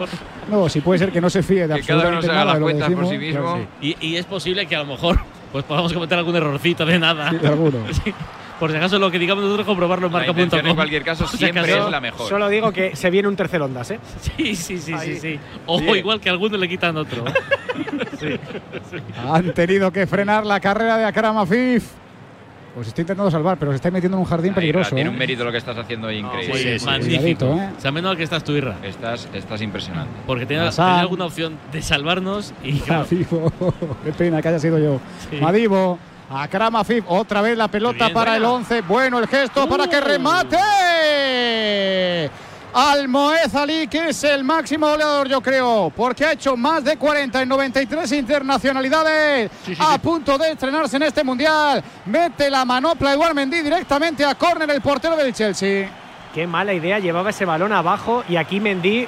[0.49, 2.39] no, si puede ser que no se fíe de Que cada uno absolutamente se haga
[2.39, 3.43] nada las de lo que cuentas por sí decimos.
[3.55, 3.67] mismo.
[3.79, 5.19] Claro, Y, y es posible que a lo mejor
[5.51, 7.29] pues podamos cometer algún errorcito de nada.
[7.31, 7.37] sí.
[7.39, 7.77] Sí, alguno.
[8.03, 8.13] Sí.
[8.59, 10.59] Por si acaso lo que digamos nosotros comprobarlo en marca.com.
[10.67, 12.29] en cualquier caso, si siempre acaso- es la mejor.
[12.29, 13.99] Solo digo que se viene un tercer Ondas, ¿eh?
[14.37, 15.13] Sí, sí, sí, Ahí.
[15.15, 15.39] sí, sí.
[15.65, 15.95] O Bien.
[15.97, 17.25] igual que a algunos le quitan otro.
[18.19, 18.39] Sí.
[19.27, 21.89] Han tenido que frenar la carrera de Akram Afif.
[22.73, 24.95] Pues estoy intentando salvar, pero se está metiendo en un jardín Ahí, peligroso.
[24.95, 25.13] tiene ¿eh?
[25.13, 26.57] un mérito lo que estás haciendo hoy increíble.
[26.57, 27.45] Sí, sí, magnífico.
[27.47, 27.69] cuidadito, ¿eh?
[27.77, 28.77] O sea, menos mal que estás tú, Irra.
[28.81, 30.13] Estás, estás impresionante.
[30.25, 33.51] Porque tenía, tenía alguna opción de salvarnos y claro, Madivo.
[34.05, 35.01] Qué pena que haya sido yo.
[35.29, 35.37] Sí.
[35.41, 35.99] Madivo.
[36.29, 37.03] Akram Afif.
[37.09, 38.55] Otra vez la pelota bien, para el buena.
[38.55, 38.81] 11.
[38.83, 40.57] Bueno el gesto para que remate.
[42.73, 47.41] Almoez Ali, que es el máximo goleador, yo creo, porque ha hecho más de 40
[47.41, 49.51] en 93 internacionalidades.
[49.79, 51.83] a punto de estrenarse en este mundial.
[52.05, 55.89] Mete la manopla Eduard Mendy directamente a córner el portero del Chelsea.
[56.33, 59.07] Qué mala idea, llevaba ese balón abajo y aquí Mendy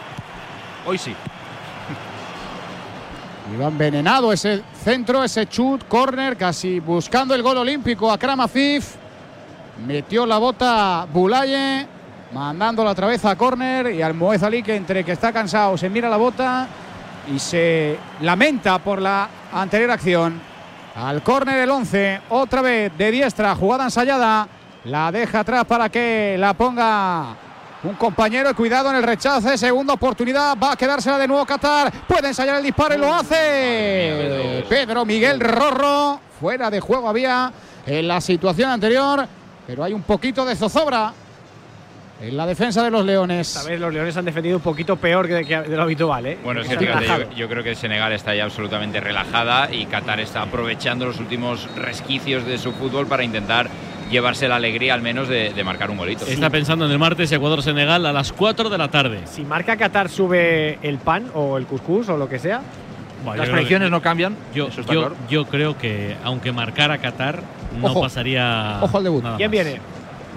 [0.85, 1.15] Hoy sí.
[3.53, 8.95] Iba envenenado ese centro, ese chut, córner, casi buscando el gol olímpico a Afif.
[9.85, 11.87] Metió la bota Bulaye,
[12.33, 15.89] mandándola otra vez a córner y al Moez Ali que entre que está cansado se
[15.89, 16.67] mira la bota
[17.33, 20.41] y se lamenta por la anterior acción.
[20.95, 24.47] Al córner el 11, otra vez de diestra, jugada ensayada.
[24.85, 27.35] La deja atrás para que la ponga
[27.83, 28.53] un compañero.
[28.55, 29.57] Cuidado en el rechace.
[29.57, 30.57] Segunda oportunidad.
[30.61, 31.91] Va a quedársela de nuevo Qatar.
[32.05, 34.65] Puede ensayar el disparo y lo hace.
[34.67, 36.19] Pedro Miguel Rorro.
[36.39, 37.51] Fuera de juego había
[37.85, 39.25] en la situación anterior.
[39.65, 41.13] Pero hay un poquito de zozobra
[42.23, 43.55] en la defensa de los Leones.
[43.55, 46.25] Esta vez los Leones han defendido un poquito peor que de, que de lo habitual,
[46.25, 46.37] ¿eh?
[46.43, 50.19] Bueno, es que fíjate, yo, yo creo que Senegal está ya absolutamente relajada y Qatar
[50.19, 53.67] está aprovechando los últimos resquicios de su fútbol para intentar
[54.09, 56.25] llevarse la alegría al menos de, de marcar un golito.
[56.25, 59.21] está pensando en el martes Ecuador-Senegal a las 4 de la tarde.
[59.25, 62.61] Si marca Qatar sube el pan o el couscous o lo que sea.
[63.25, 64.35] Bueno, Las predicciones no cambian.
[64.53, 65.15] Yo, eso está yo, claro.
[65.29, 67.41] yo creo que aunque marcara Qatar,
[67.79, 68.01] no Ojo.
[68.01, 68.79] pasaría.
[68.81, 69.23] Ojo al debut.
[69.23, 69.51] nada ¿Quién más.
[69.51, 69.79] viene?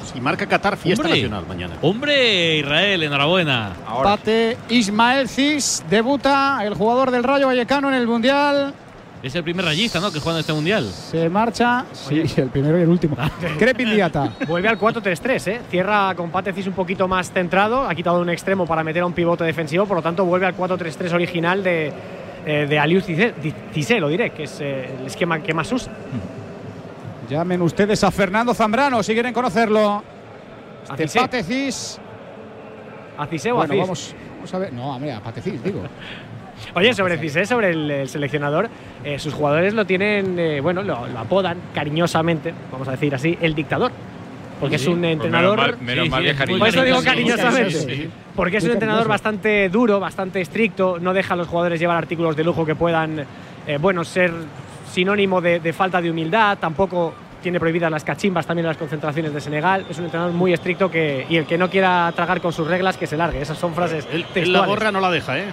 [0.05, 1.21] Si marca Qatar, fiesta Hombre.
[1.21, 1.75] nacional mañana.
[1.83, 3.73] Hombre, Israel, enhorabuena.
[3.97, 8.73] Empate Ismael Cis debuta el jugador del Rayo Vallecano en el Mundial.
[9.23, 10.13] Es el primer rayista, ¿no?
[10.13, 10.85] Que juega en este mundial.
[10.85, 11.85] Se marcha.
[11.93, 13.17] Sí, el primero y el último.
[13.59, 14.31] Crepin Diata.
[14.47, 15.61] Vuelve al 4-3-3, ¿eh?
[15.69, 17.89] Cierra con Patecis un poquito más centrado.
[17.89, 19.87] Ha quitado un extremo para meter a un pivote defensivo.
[19.87, 21.93] Por lo tanto, vuelve al 4-3-3 original de,
[22.45, 23.05] eh, de Alius
[23.73, 25.93] Cissé, lo diré, que es eh, el esquema que más usa.
[27.29, 30.03] Llamen ustedes a Fernando Zambrano si quieren conocerlo.
[30.91, 31.21] Este Cissé.
[31.21, 31.99] Patecis.
[33.19, 34.73] ¿A Cissé o Bueno, vamos, vamos a ver.
[34.73, 35.83] No, hombre, a Patecis, digo.
[36.75, 38.69] Oye, sobre Cissé, sobre el, el seleccionador,
[39.05, 43.37] eh, sus jugadores lo tienen, eh, bueno, lo, lo apodan cariñosamente, vamos a decir así,
[43.41, 43.91] el dictador.
[44.61, 45.59] Porque Sí, es un pues entrenador.
[45.59, 47.37] menos mal- menos Sí, mal sí, que Por eso digo cariñoso.
[47.43, 47.71] cariñosamente.
[47.73, 48.11] Sí, sí.
[48.35, 52.37] Porque es un entrenador bastante duro, bastante estricto, no deja a los jugadores llevar artículos
[52.37, 53.27] de lujo que puedan,
[53.67, 54.33] eh, bueno, ser
[54.97, 59.35] sinónimo de, de falta de humildad, tampoco tiene prohibidas las cachimbas también en las concentraciones
[59.35, 62.51] de Senegal, es un entrenador muy estricto que, y el que no quiera tragar con
[62.51, 65.39] sus reglas que se largue, esas son frases Él, él la gorra no la deja,
[65.39, 65.45] ¿eh?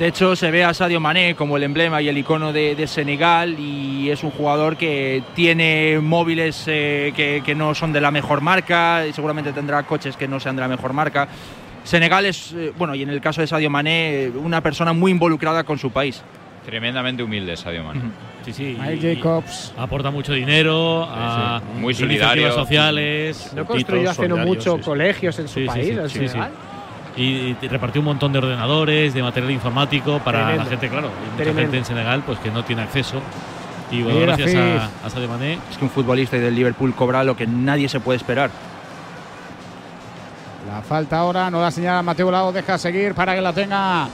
[0.00, 2.86] De hecho, se ve a Sadio Mané como el emblema y el icono de, de
[2.88, 8.10] Senegal y es un jugador que tiene móviles eh, que, que no son de la
[8.10, 11.28] mejor marca y seguramente tendrá coches que no sean de la mejor marca.
[11.84, 15.62] Senegal es, eh, bueno, y en el caso de Sadio Mané, una persona muy involucrada
[15.62, 16.24] con su país.
[16.64, 18.00] Tremendamente humilde Sadio Mane.
[18.44, 18.78] Sí, sí.
[19.00, 19.72] Jacobs.
[19.76, 21.98] Aporta mucho dinero a Muy iniciativas
[22.28, 22.52] solidario.
[22.52, 23.52] sociales.
[23.54, 24.84] ¿No construyó hace no mucho sí, sí.
[24.84, 26.38] colegios en su Sí, sí, país, sí, sí, sí.
[27.16, 30.64] Y, y repartió un montón de ordenadores, de material informático para Tremendo.
[30.64, 31.08] la gente, claro.
[31.08, 31.60] Hay mucha Tremendo.
[31.60, 33.20] gente en Senegal pues que no tiene acceso.
[33.90, 34.54] Y bueno, Mira, gracias
[35.02, 35.58] a, a Sadio Mané.
[35.70, 38.50] Es que un futbolista del Liverpool cobra lo que nadie se puede esperar.
[40.66, 44.08] La falta ahora, no la señala Mateo Lao, deja seguir para que la tenga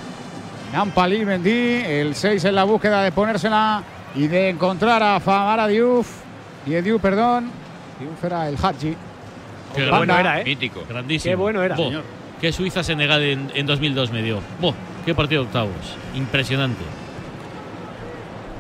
[0.72, 1.82] Nampali Mendy.
[1.84, 3.82] El 6 en la búsqueda de ponérsela
[4.14, 6.08] y de encontrar a Famara Diouf.
[6.66, 7.50] Y Diouf, perdón.
[7.98, 8.96] Diouf era el Hadji.
[9.74, 9.96] Qué Banda.
[9.98, 10.44] bueno era, ¿eh?
[10.44, 10.84] Mítico.
[10.88, 11.30] Grandísimo.
[11.32, 11.76] Qué bueno era.
[11.76, 12.02] Bo, Señor.
[12.40, 14.40] qué Suiza-Senegal en, en 2002 me dio.
[14.60, 15.96] Bo, qué partido de octavos.
[16.14, 16.82] Impresionante.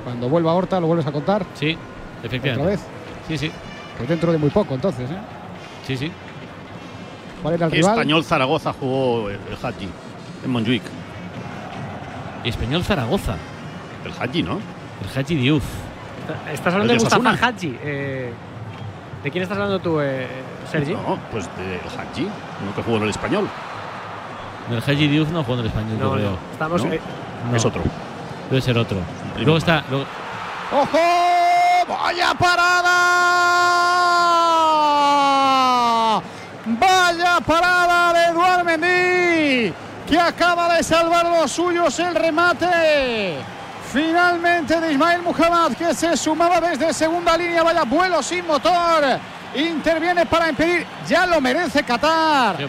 [0.04, 1.44] Cuando vuelva Horta, lo vuelves a contar.
[1.54, 1.76] Sí,
[2.18, 2.70] Otra efectivamente.
[2.70, 2.80] vez.
[3.28, 3.50] Sí, sí.
[3.96, 5.10] Pues dentro de muy poco, entonces.
[5.10, 5.14] ¿eh?
[5.86, 6.10] Sí, sí.
[7.42, 7.92] ¿Cuál era el ¿Qué rival?
[7.92, 9.88] español Zaragoza jugó el, el Haji?
[10.44, 10.82] En Montjuic.
[12.44, 13.36] Español Zaragoza.
[14.04, 14.58] El Haji, ¿no?
[15.02, 15.64] El Haji Diouf.
[16.52, 17.46] Estás hablando ¿El de de Mustafa?
[17.46, 17.78] Hadji.
[17.82, 18.32] eh,
[19.22, 20.26] ¿De quién estás hablando tú, eh,
[20.70, 20.92] Sergi?
[20.94, 22.22] No, pues del Haji,
[22.62, 23.48] uno que jugó en el español.
[24.70, 26.30] El Haji Diouf no juega en el español, No, yo creo.
[26.30, 26.36] no.
[26.52, 26.84] Estamos.
[26.84, 26.92] ¿No?
[26.92, 27.00] eh,
[27.50, 27.82] No, Es otro.
[28.48, 28.98] Debe ser otro.
[29.34, 29.84] primo Luego está.
[29.90, 30.04] luego-
[30.72, 30.98] ¡Ojo!
[31.88, 32.32] ¡Vaya
[35.20, 36.22] parada!
[36.66, 37.89] ¡Vaya parada!
[40.10, 43.36] Que acaba de salvar los suyos el remate.
[43.92, 47.62] Finalmente de Ismael Muhammad que se sumaba desde segunda línea.
[47.62, 49.04] Vaya vuelo sin motor.
[49.54, 50.84] Interviene para impedir.
[51.08, 52.56] Ya lo merece Qatar.
[52.56, 52.66] Sí.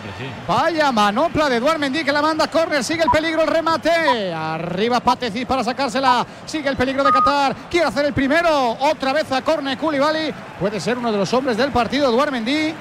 [0.47, 2.83] Vaya manopla de Eduard Mendy que la manda a córner.
[2.83, 4.31] Sigue el peligro, el remate.
[4.31, 6.23] Arriba Patecic para sacársela.
[6.45, 7.55] Sigue el peligro de Qatar.
[7.71, 8.77] Quiere hacer el primero.
[8.79, 10.31] Otra vez a córner Koulibaly.
[10.59, 12.71] Puede ser uno de los hombres del partido, Eduard Mendy.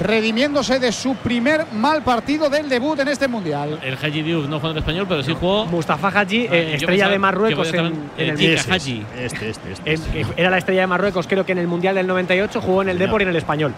[0.00, 3.78] Redimiéndose de su primer mal partido del debut en este mundial.
[3.82, 5.66] El Haji Diouf no juega en español, pero sí jugó.
[5.66, 8.58] Mustafa Haji, Ah, eh, estrella de Marruecos en, en el.
[8.58, 9.04] Haji.
[9.18, 9.92] Este, este, este.
[10.20, 12.88] Es- Era la estrella de Marruecos, creo que en el Mundial del 98 jugó en
[12.88, 12.98] el.
[12.98, 13.72] Depor y en el Español.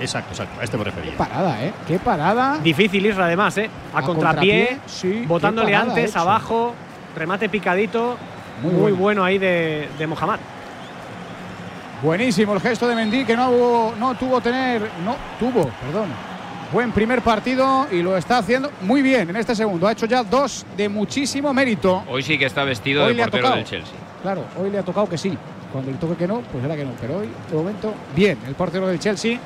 [0.00, 0.60] Exacto, exacto.
[0.60, 1.16] A este me refería.
[1.16, 1.72] Parada, ¿eh?
[1.88, 2.58] Qué parada.
[2.62, 3.68] Difícil Isra además, ¿eh?
[3.92, 6.20] A, A contrapié, sí, botándole qué antes, hecho.
[6.20, 6.72] abajo,
[7.16, 8.16] remate picadito.
[8.62, 8.96] Muy Muy, bueno.
[8.96, 9.24] bueno.
[9.24, 10.38] ahí de, de Mohamed.
[12.02, 16.08] Buenísimo el gesto de Mendy que no, hubo- no tuvo tener, no tuvo, perdón.
[16.72, 19.88] Buen primer partido y lo está haciendo muy bien en este segundo.
[19.88, 22.04] Ha hecho ya dos de muchísimo mérito.
[22.08, 23.56] Hoy sí que está vestido Hoy de portero tocado.
[23.56, 23.94] del Chelsea.
[24.22, 25.36] Claro, hoy le ha tocado que sí.
[25.72, 26.92] Cuando le toque que no, pues era que no.
[27.00, 29.38] Pero hoy, de momento, bien, el portero del Chelsea.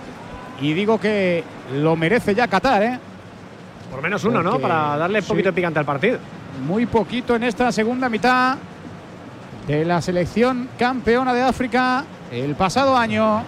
[0.61, 1.43] Y digo que
[1.75, 2.99] lo merece ya Qatar, ¿eh?
[3.91, 4.59] Por menos uno, ¿no?
[4.59, 5.29] Para darle un sí.
[5.29, 6.19] poquito de picante al partido.
[6.67, 8.57] Muy poquito en esta segunda mitad
[9.67, 13.43] de la selección campeona de África el pasado año.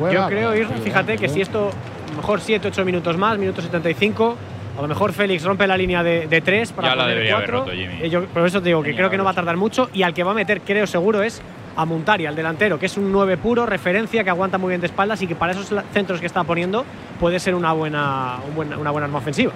[0.00, 1.70] Yo creo, Sí, fíjate que si esto,
[2.16, 4.36] mejor 7-8 minutos más, minuto 75,
[4.76, 7.50] a lo mejor Félix rompe la línea de 3 para Ya la poner debería haber
[7.50, 7.64] cuatro.
[7.72, 8.02] roto, Jimmy.
[8.02, 9.88] Eh, yo- por eso te digo que Tenía creo que no va a tardar mucho
[9.92, 11.40] y al que va a meter, creo seguro, es
[11.76, 14.86] a Muntari, al delantero, que es un 9 puro, referencia, que aguanta muy bien de
[14.88, 16.84] espaldas y que para esos la- centros que está poniendo
[17.20, 19.52] puede ser una buena, un buen- una buena arma ofensiva.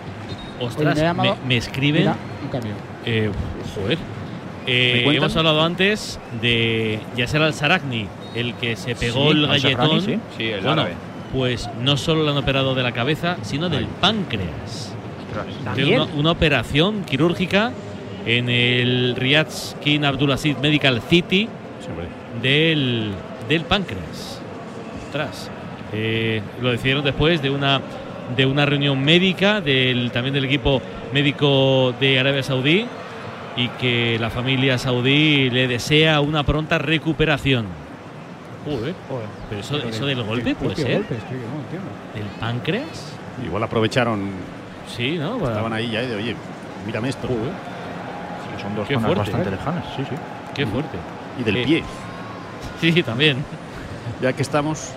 [0.60, 2.02] Ostras, Oye, me me, escriben.
[2.02, 2.72] Mira, un cambio.
[3.04, 3.30] eh,
[3.74, 3.98] joder.
[4.68, 10.00] Eh, hemos hablado antes de Yasser Al-Saragni, el que se pegó Sí, el galletón.
[10.02, 10.18] sí.
[10.36, 10.94] Sí, el Bueno, árabe.
[11.32, 14.94] pues no solo le han operado de la cabeza, sino del páncreas.
[15.76, 17.72] Una, una operación quirúrgica
[18.26, 21.48] en el Riyadh King Abdulaziz Medical City
[22.42, 23.12] del,
[23.48, 24.40] del páncreas.
[25.06, 25.50] Ostras.
[25.92, 27.80] Eh, lo decidieron después de una
[28.36, 30.82] de una reunión médica del también del equipo
[31.14, 32.84] médico de Arabia Saudí
[33.58, 37.66] y que la familia saudí le desea una pronta recuperación.
[38.64, 38.94] Joder,
[39.48, 40.92] pero eso, eso del golpe puede ¿Qué ser.
[40.96, 41.90] entiendo.
[42.14, 43.12] ¿Del páncreas?
[43.44, 44.30] Igual aprovecharon.
[44.96, 45.36] Sí, ¿no?
[45.36, 46.36] Estaban ahí ya de, oye,
[46.86, 47.28] mírame esto.
[47.28, 49.52] Sí, son dos Qué zonas fuerte, bastante ¿eh?
[49.52, 50.14] lejanas, sí, sí.
[50.54, 50.98] Qué fuerte.
[51.40, 51.82] Y del Eh, pie.
[52.80, 53.38] Sí, también.
[54.22, 54.90] Ya que estamos.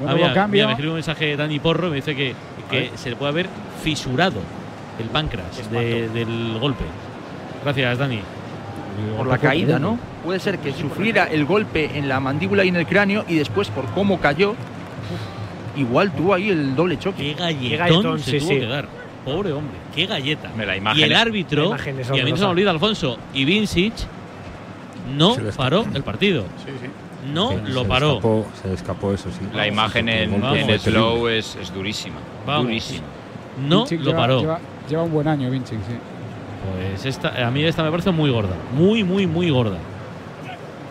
[0.00, 0.56] Bueno, Ah, mira, cambio.
[0.58, 2.34] mira, me escribe un mensaje de Dani Porro y me dice que,
[2.70, 3.48] que se le puede haber
[3.82, 4.40] fisurado
[4.98, 6.84] el páncreas de- del golpe.
[7.64, 8.20] Gracias, Dani.
[9.16, 9.98] Por la caída, ¿no?
[10.24, 13.68] Puede ser que sufriera el golpe en la mandíbula y en el cráneo y después
[13.68, 14.54] por cómo cayó,
[15.76, 17.22] igual tuvo ahí el doble choque.
[17.22, 18.60] Qué galletón, galletón, se sí, tuvo sí.
[18.60, 18.88] que dar.
[19.24, 20.50] Pobre hombre, qué galleta.
[20.56, 21.04] Me la Y imagen.
[21.04, 23.92] el árbitro, La imagen es y a mí no se me olvida, Alfonso, y Vincic
[25.16, 26.42] no paró el partido.
[26.64, 26.88] Sí, sí.
[27.32, 28.12] No Sí, lo se le paró.
[28.18, 29.46] escapó- se le escapó eso, sí.
[29.54, 32.16] La imagen en, Fue slow es, es durísima.
[32.46, 32.64] Vamos.
[32.64, 33.04] Durísima.
[33.68, 34.40] No lo lleva- paró.
[34.40, 35.96] Lleva, lleva un buen año, Vinci, sí.
[36.70, 38.54] Pues esta, a mí esta me parece muy gorda.
[38.74, 39.78] Muy, muy, muy gorda.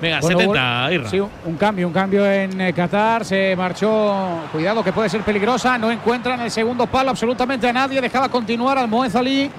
[0.01, 1.09] Venga, Bueno, 70, Irra.
[1.09, 3.23] Sí, un cambio, un cambio en eh, Qatar.
[3.23, 4.41] Se marchó.
[4.51, 5.77] Cuidado que puede ser peligrosa.
[5.77, 8.01] No encuentran el segundo palo absolutamente a nadie.
[8.01, 9.49] Dejaba continuar al Moez Ali.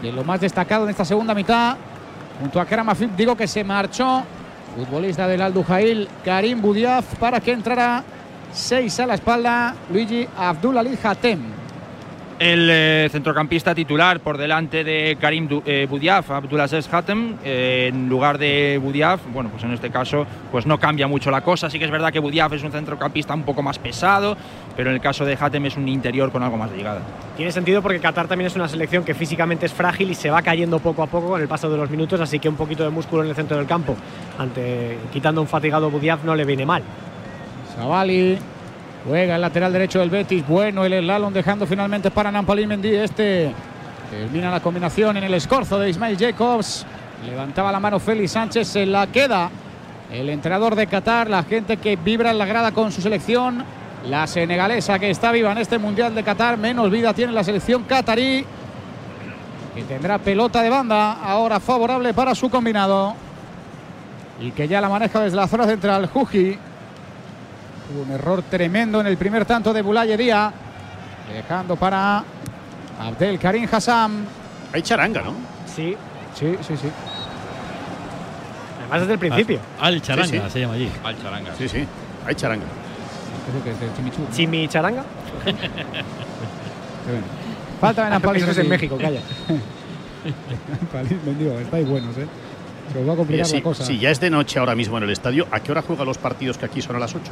[0.00, 1.76] De lo más destacado en esta segunda mitad.
[2.40, 4.22] Junto a Karam Afif, digo que se marchó.
[4.74, 8.02] Futbolista del Al Duhail, Karim Budiaf, para que entrara
[8.52, 9.74] seis a la espalda.
[9.92, 11.59] Luigi Abdulali Hatem.
[12.40, 18.08] El eh, centrocampista titular por delante de Karim Du- eh, Boudiaf, Abdulaziz Hatem, eh, en
[18.08, 21.68] lugar de Boudiaf, bueno, pues en este caso pues no cambia mucho la cosa.
[21.68, 24.38] Sí que es verdad que Boudiaf es un centrocampista un poco más pesado,
[24.74, 27.02] pero en el caso de Hatem es un interior con algo más de llegada.
[27.36, 30.40] Tiene sentido porque Qatar también es una selección que físicamente es frágil y se va
[30.40, 32.88] cayendo poco a poco con el paso de los minutos, así que un poquito de
[32.90, 33.94] músculo en el centro del campo,
[34.38, 36.82] ante quitando un fatigado Budiaf, no le viene mal.
[37.76, 38.38] Savali
[39.06, 40.46] juega el lateral derecho del Betis.
[40.46, 42.94] Bueno, el slalom dejando finalmente para Nampalí Mendy.
[42.94, 43.52] Este
[44.10, 46.86] termina la combinación en el escorzo de Ismail Jacobs.
[47.26, 49.50] Levantaba la mano Félix Sánchez, se la queda
[50.12, 53.64] el entrenador de Qatar, la gente que vibra en la grada con su selección.
[54.06, 57.84] La senegalesa que está viva en este Mundial de Qatar, menos vida tiene la selección
[57.84, 58.46] qatarí,
[59.74, 63.14] que tendrá pelota de banda, ahora favorable para su combinado.
[64.40, 66.58] Y que ya la maneja desde la zona central, Juji.
[67.92, 70.52] Hubo un error tremendo en el primer tanto de Bulaye Díaz.
[71.32, 72.22] Dejando para
[73.00, 74.24] Abdel Karim Hassam.
[74.72, 75.34] Hay charanga, ¿no?
[75.66, 75.96] Sí,
[76.38, 76.88] Sí, sí, sí.
[78.82, 79.58] además desde el principio.
[79.80, 80.50] Al Charanga Sí, sí.
[80.50, 80.88] se llama allí.
[81.02, 81.50] Al charanga.
[81.58, 81.84] Sí, sí.
[82.26, 82.64] Hay charanga.
[83.50, 84.32] Creo que es del Chimichurri.
[84.32, 85.02] Chimi Charanga.
[85.44, 87.26] Qué bueno.
[87.80, 88.68] Falta de Nampalí Eso es en.
[88.68, 89.20] México, calla.
[90.80, 92.26] Nampalí Mendy, estáis buenos, ¿eh?
[92.92, 93.84] Se os va a complicar Oye, la cosa.
[93.84, 96.18] Si ya es de noche ahora mismo en el estadio, ¿a qué hora juegan los
[96.18, 97.22] partidos que aquí son a las 8?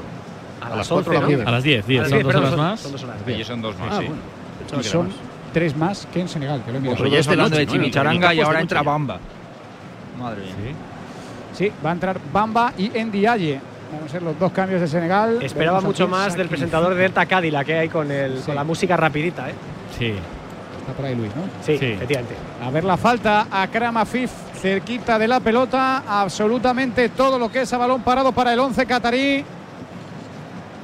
[0.69, 1.49] A, las las 4 11, de la ¿no?
[1.49, 1.99] A las 10, 10.
[1.99, 2.81] A las Son 10, dos perdón, horas son- más.
[2.81, 3.17] son dos horas.
[3.27, 4.07] Allí son dos más, Ah, sí.
[4.07, 4.81] bueno.
[4.81, 5.17] Y son más.
[5.53, 6.99] tres más que en Senegal, que lo he mirado.
[6.99, 8.83] Pues ya es de hablando de chimicharanga y ahora entra.
[8.83, 9.19] Bamba.
[10.19, 10.75] Madre mía.
[11.55, 13.61] Sí, va a entrar Bamba y Ndiaye.
[13.93, 15.39] Van a ser los dos cambios de Senegal.
[15.43, 18.43] Esperaba mucho más del presentador de Delta Cádila que hay con, el, Sí.
[18.47, 19.55] con la música rapidita, ¿eh?
[19.99, 20.13] Sí.
[20.81, 21.43] Está por ahí Luis, ¿no?
[21.65, 21.87] Sí, Sí.
[21.87, 22.35] efectivamente.
[22.63, 26.03] A ver la falta a Krama Fif cerquita de la pelota.
[26.07, 29.45] Absolutamente todo lo que es a balón parado para el 11 catarí.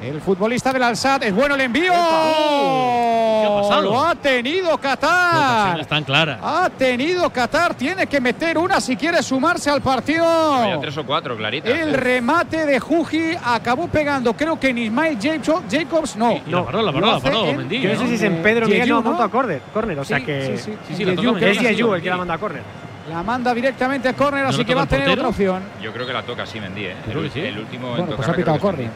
[0.04, 1.22] El futbolista del Alsat.
[1.24, 1.92] Es bueno el envío.
[1.92, 3.82] ¿Qué ha pasado?
[3.82, 5.84] Lo ha tenido Qatar.
[5.86, 6.38] Tan claras.
[6.42, 7.74] Ha tenido Qatar.
[7.74, 10.24] Tiene que meter una si quiere sumarse al partido.
[10.26, 11.70] Había tres o cuatro, claritas.
[11.70, 11.96] El ¿eh?
[11.96, 16.32] remate de Juji acabó pegando, creo que en Jacob- Jacobs, no.
[16.46, 18.08] Y la paró, la paró, Lo la paró, en- Mendy, Yo no sé ¿no?
[18.08, 19.22] si es en Pedro Eh, Miguel no ¿no?
[19.22, 20.78] a córner, córner, o sea Sí, que sí, sí.
[20.88, 21.60] Sí, sí, la Yeyu, toca que es.
[21.60, 22.62] Yeyu el que la manda a córner.
[23.10, 25.62] La manda directamente a córner, ¿No así que va a tener otra opción.
[25.82, 26.96] Yo creo que la toca, sí, Mendy, ¿eh?
[27.10, 28.90] El, último en Bueno, pues tocarla ha pitado córner.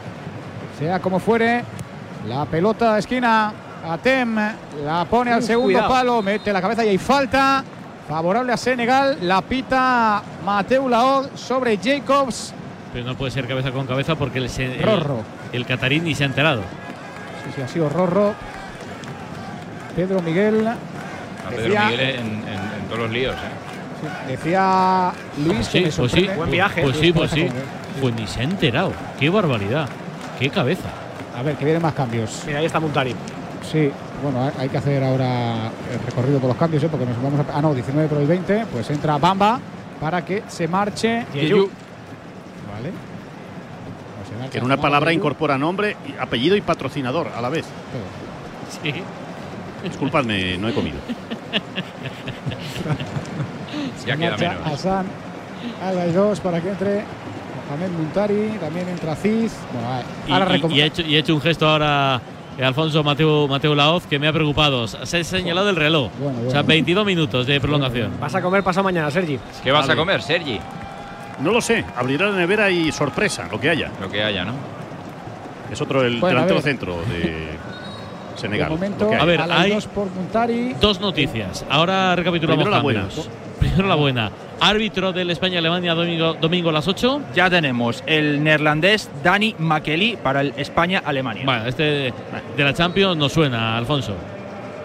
[0.79, 1.63] Sea como fuere,
[2.27, 3.51] la pelota de esquina,
[3.85, 4.35] Atem
[4.85, 5.89] la pone al segundo cuidado.
[5.89, 7.63] palo, mete la cabeza y hay falta.
[8.07, 12.53] Favorable a Senegal, la pita Mateu Laod sobre Jacobs.
[12.91, 15.21] Pero no puede ser cabeza con cabeza porque el, el, Rorro.
[15.53, 16.61] el catarí ni se ha enterado.
[17.45, 18.33] Sí, sí, ha sido Rorro.
[19.95, 20.65] Pedro Miguel.
[20.67, 20.75] A
[21.49, 23.37] Pedro Decía- Miguel en, en- en todos los líos, ¿eh?
[24.01, 25.11] Sí, Decía
[25.45, 26.35] Luis Pues que sí, me pues sí, sorprende.
[26.35, 26.81] Buen viaje.
[26.81, 27.47] Pues sí, pues sí.
[28.01, 28.93] Pues ni se ha enterado.
[29.19, 29.87] Qué barbaridad.
[30.39, 30.89] Qué cabeza.
[31.37, 32.43] A ver, que vienen más cambios.
[32.47, 33.13] Mira, ahí está Muntari.
[33.69, 33.91] Sí,
[34.23, 36.87] bueno, hay- que hacer ahora el recorrido por los cambios, ¿eh?
[36.89, 37.57] porque nos vamos a.
[37.57, 38.65] Ah, no, 19 por el 20.
[38.71, 39.59] Pues entra Bamba
[39.99, 41.25] para que se marche.
[41.33, 41.69] Yeyu.
[42.71, 42.89] Vale.
[44.17, 45.19] Pues se marcha Que en una Bamba, palabra Yeyu.
[45.19, 47.65] incorpora nombre, y- apellido y patrocinador a la vez.
[48.81, 48.93] Sí.
[49.83, 50.97] Disculpadme, no he comido.
[54.05, 54.65] Ya queda menos.
[54.65, 55.05] Hassan
[56.13, 57.03] 2 para que entre
[57.69, 58.49] Mohamed Muntari.
[58.59, 59.53] También entra Ciz.
[59.71, 59.87] Bueno,
[60.27, 62.19] Y, ahora y- ha hecho, y ha hecho un gesto ahora
[62.57, 64.87] eh, Alfonso Mateo, Mateo Laoz que me ha preocupado.
[64.87, 66.11] Se ha señalado el reloj.
[66.19, 66.67] Bueno, O sea, bueno.
[66.67, 68.11] 22 minutos de prolongación.
[68.19, 69.39] Vas a comer pasado mañana, Sergi.
[69.63, 69.93] ¿Qué vas Vale.
[69.93, 70.59] a comer, Sergi?
[71.41, 73.91] No lo sé, abrirá la nevera y sorpresa, lo que haya.
[74.01, 74.53] Lo que haya, ¿no?
[75.71, 77.57] Es otro, el Bueno, a delantero centro de de
[78.35, 78.69] Senegal.
[78.69, 79.09] momento.
[79.13, 80.73] A ver, hay- 2 por Muntari.
[80.81, 81.65] Dos noticias.
[81.69, 83.01] Ahora recapitulamos Primero la buena.
[83.01, 83.29] cambios.
[83.59, 84.31] Primero la buena.
[84.61, 87.21] Árbitro del España-Alemania domingo, domingo a las 8.
[87.33, 91.43] Ya tenemos el neerlandés Dani Makeli para el España-Alemania.
[91.45, 92.13] Bueno, este de,
[92.57, 94.15] la Champions nos suena, Alfonso.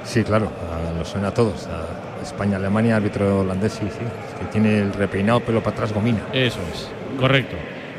[0.05, 0.51] Sí, claro,
[0.97, 1.66] nos suena a todos.
[1.66, 4.05] A España, Alemania, árbitro holandés, sí, sí.
[4.29, 6.20] Es que tiene el repeinado pelo para atrás, gomina.
[6.33, 7.57] Eso es, correcto.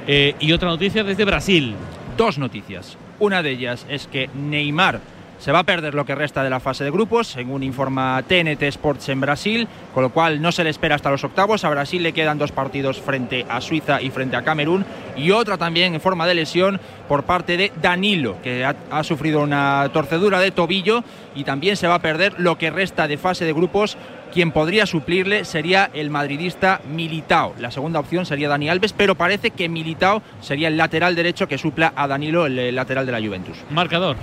[0.08, 1.76] Eh, y otra noticia desde Brasil.
[2.18, 2.98] Dos noticias.
[3.20, 5.02] Una de ellas es que Neymar
[5.40, 8.64] se va a perder lo que resta de la fase de grupos, según informa TNT
[8.64, 11.64] Sports en Brasil, con lo cual no se le espera hasta los octavos.
[11.64, 15.58] A Brasil le quedan dos partidos frente a Suiza y frente a Camerún, y otra
[15.58, 20.52] también en forma de lesión por parte de Danilo, que ha, sufrido una torcedura de
[20.52, 21.04] tobillo
[21.36, 23.98] y también se va a perder lo que resta de fase de grupos.
[24.34, 27.54] Quien podría suplirle sería el madridista Militao.
[27.60, 31.58] La segunda opción sería Dani Alves, pero parece que Militao sería el lateral derecho que
[31.58, 33.58] supla a Danilo, el eh, lateral de la Juventus.
[33.70, 34.18] Marcador.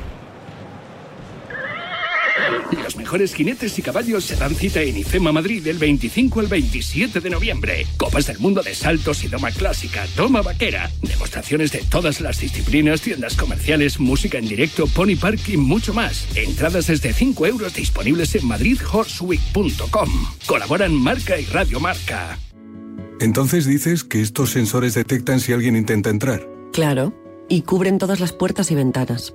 [2.83, 7.21] Los mejores jinetes y caballos se dan cita en IFEMA Madrid del 25 al 27
[7.21, 7.87] de noviembre.
[7.97, 13.01] Copas del mundo de saltos y doma clásica, doma vaquera, demostraciones de todas las disciplinas,
[13.01, 16.27] tiendas comerciales, música en directo, pony park y mucho más.
[16.37, 20.11] Entradas desde 5 euros disponibles en madridhorseweek.com.
[20.47, 22.39] Colaboran Marca y Radio Marca.
[23.21, 26.49] Entonces dices que estos sensores detectan si alguien intenta entrar.
[26.73, 27.15] Claro,
[27.49, 29.35] y cubren todas las puertas y ventanas.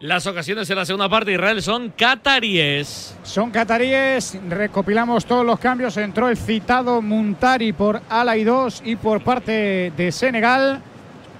[0.00, 3.16] Las ocasiones en la segunda parte de Israel son cataríes.
[3.22, 5.96] Son cataríes, recopilamos todos los cambios.
[5.96, 10.82] Entró el citado Muntari por Alay 2 y por parte de Senegal.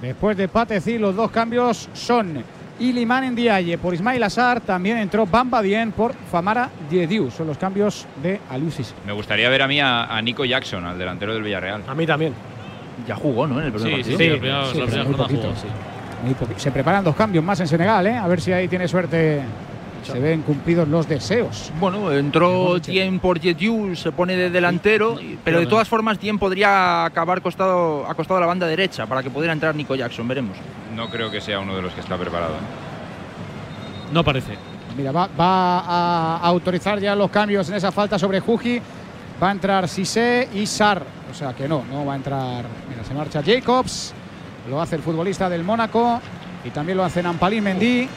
[0.01, 2.43] Después de Pateci, los dos cambios son
[2.79, 4.61] Iliman Ndiaye por Ismail Assar.
[4.63, 7.31] También entró Bamba Dien por Famara Diediu.
[7.31, 8.95] Son los cambios de Alusis.
[9.07, 11.83] Me gustaría ver a mí a, a Nico Jackson, al delantero del Villarreal.
[11.87, 12.33] A mí también.
[13.07, 13.59] Ya jugó, ¿no?
[13.61, 14.65] En el primer Sí, sí, partido.
[14.73, 14.81] sí,
[15.61, 15.67] sí.
[16.25, 18.17] Muy Se preparan dos cambios más en Senegal, ¿eh?
[18.17, 19.43] A ver si ahí tiene suerte.
[20.03, 21.73] Se ven cumplidos los deseos.
[21.81, 27.07] Bueno, entró Tien por Jetiu, se pone de delantero, pero de todas formas Tien podría
[27.07, 30.59] acabar costado, acostado a la banda derecha para que pudiera entrar Nico Jackson, veremos.
[30.95, 32.53] No creo que sea uno de los que está preparado.
[32.53, 34.13] ¿eh?
[34.13, 34.59] No parece.
[34.95, 38.81] Mira, va, va a autorizar ya los cambios en esa falta sobre Juji.
[39.43, 41.03] Va a entrar Sise y Sar.
[41.31, 42.65] O sea que no, no va a entrar.
[42.89, 44.15] Mira, se marcha Jacobs.
[44.69, 46.21] Lo hace el futbolista del Mónaco.
[46.65, 48.09] Y también lo hace Nampalí Mendy.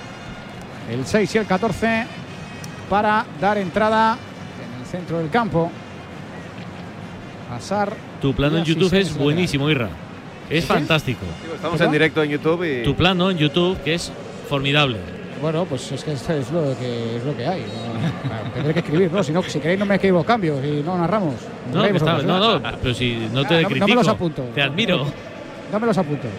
[0.89, 2.05] El 6 y el 14
[2.89, 5.69] para dar entrada en el centro del campo.
[7.53, 7.93] A Sar.
[8.21, 9.89] Tu plano en YouTube es buenísimo, Irra.
[10.49, 10.67] Es ¿Sí?
[10.67, 11.25] fantástico.
[11.53, 12.83] Estamos en directo en YouTube y.
[12.83, 14.11] Tu plano en YouTube, que es
[14.49, 14.97] formidable.
[15.41, 17.63] Bueno, pues es que esto es lo que, es lo que hay.
[18.53, 19.21] tendré que escribir, ¿no?
[19.23, 21.35] Si, no, si queréis no me escribo cambios y no narramos.
[21.71, 21.83] No,
[22.23, 23.87] no, no, pero si no Ah, te no- no critico.
[23.87, 24.43] me los apunto.
[24.55, 25.05] Te admiro.
[25.71, 26.29] Dame los apuntos.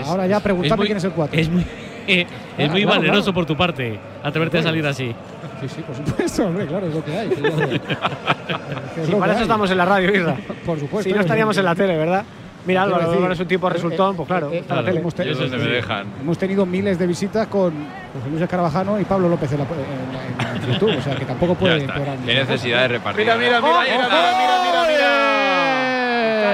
[0.00, 1.40] es- Ahora ya es- preguntarme es muy- quién es el 4.
[1.40, 1.62] Es muy,
[2.06, 2.26] es
[2.56, 3.34] Claro, muy claro, valeroso claro.
[3.34, 5.14] por tu parte atreverte a salir así.
[5.60, 7.30] Sí, sí, por supuesto, hombre, claro, es lo que hay.
[7.32, 7.74] Es lo que-
[9.00, 9.42] es Sí, lo para que eso hay.
[9.42, 10.36] estamos en la radio, Isra.
[10.66, 11.08] Por supuesto.
[11.08, 12.24] Si no estaríamos en la tele, ¿verdad?
[12.66, 14.86] Mira, Álvaro, decir, es un tipo eh, resultón, pues claro, eh, está en la claro,
[14.86, 15.00] tele.
[15.00, 16.06] hemos tenido- me dejan.
[16.20, 20.62] Hemos tenido miles de visitas con José Luis Escarabajano y Pablo López en, la, en-
[20.64, 21.86] en- YouTube, o sea que tampoco Ya puede.
[22.26, 23.22] Qué necesidad de repartir.
[23.24, 24.18] Mira, mira, mira, mira, mira,
[24.64, 24.96] mira, mira,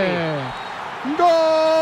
[0.05, 1.17] mira.
[1.19, 1.82] ¡Gol!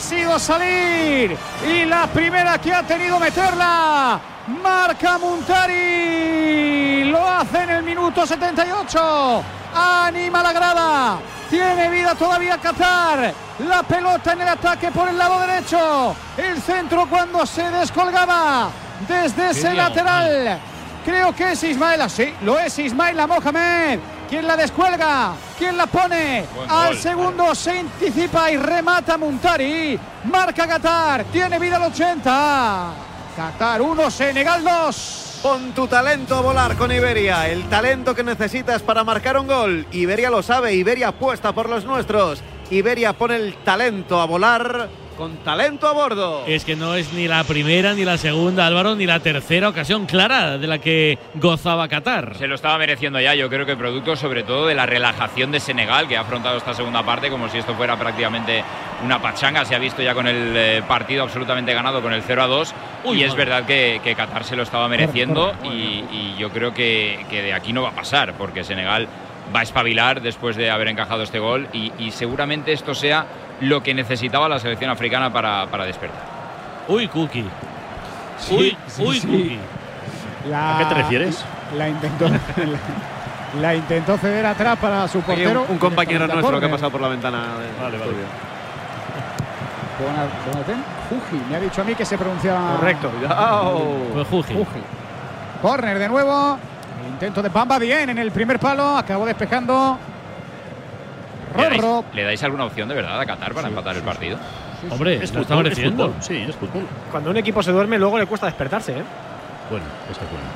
[0.00, 1.36] Sido salir.
[1.66, 4.20] Y la primera que ha tenido meterla
[4.62, 9.44] marca Muntari lo hace en el minuto 78
[9.74, 11.18] anima la grada.
[11.48, 13.32] Tiene vida todavía Qatar.
[13.60, 16.14] La pelota en el ataque por el lado derecho.
[16.36, 18.70] El centro cuando se descolgaba
[19.06, 20.60] desde ese lateral.
[21.04, 23.98] Creo que es Ismael, sí, lo es Ismail Mohamed.
[24.30, 25.32] Quien la descuelga?
[25.58, 26.44] ¿Quién la pone?
[26.54, 26.96] Buen Al gol.
[26.98, 29.98] segundo se anticipa y remata Muntari.
[30.24, 32.92] Marca Qatar, tiene vida al 80.
[33.36, 35.40] Qatar 1, Senegal 2.
[35.42, 39.86] Pon tu talento a volar con Iberia, el talento que necesitas para marcar un gol.
[39.90, 42.40] Iberia lo sabe, Iberia apuesta por los nuestros.
[42.70, 44.88] Iberia pone el talento a volar
[45.20, 46.44] con talento a bordo.
[46.46, 50.06] Es que no es ni la primera, ni la segunda, Álvaro, ni la tercera ocasión
[50.06, 52.38] clara de la que gozaba Qatar.
[52.38, 55.60] Se lo estaba mereciendo ya, yo creo que producto sobre todo de la relajación de
[55.60, 58.64] Senegal, que ha afrontado esta segunda parte como si esto fuera prácticamente
[59.04, 59.66] una pachanga.
[59.66, 62.74] Se ha visto ya con el eh, partido absolutamente ganado, con el 0 a 2.
[63.04, 63.44] Uy, y es madre.
[63.44, 67.52] verdad que, que Qatar se lo estaba mereciendo y, y yo creo que, que de
[67.52, 69.06] aquí no va a pasar, porque Senegal
[69.54, 73.26] va a espabilar después de haber encajado este gol y, y seguramente esto sea
[73.60, 76.20] lo que necesitaba la selección africana para, para despertar.
[76.88, 77.44] Uy, Cookie.
[78.38, 79.26] Sí, uy, sí, uy, sí.
[79.26, 79.58] Cookie.
[80.48, 81.44] La- ¿A qué te refieres?
[81.76, 82.38] La intentó, la,
[83.60, 85.62] la intentó ceder atrás para su portero.
[85.68, 87.38] un, un compañero nuestro que ha pasado por la ventana.
[87.58, 88.10] del Vale, vale.
[88.10, 88.26] estudio.
[90.00, 92.76] Bona- Bonaten, Juji, me ha dicho a mí que se pronunciaba.
[92.76, 93.10] Correcto.
[94.14, 94.54] Pues Juji.
[94.54, 94.80] Juji.
[95.60, 96.58] Corner de nuevo.
[97.12, 98.96] Intento de Bamba bien en el primer palo.
[98.96, 99.98] Acabó despejando.
[101.56, 101.82] ¿Le dais,
[102.14, 104.38] le dais alguna opción de verdad a Qatar para empatar el partido?
[104.88, 105.66] Hombre, Es lo está fútbol,
[106.18, 106.86] es Sí, es fútbol.
[107.10, 109.02] Cuando un equipo se duerme, luego le cuesta despertarse, ¿eh?
[109.68, 110.46] Bueno, está bueno.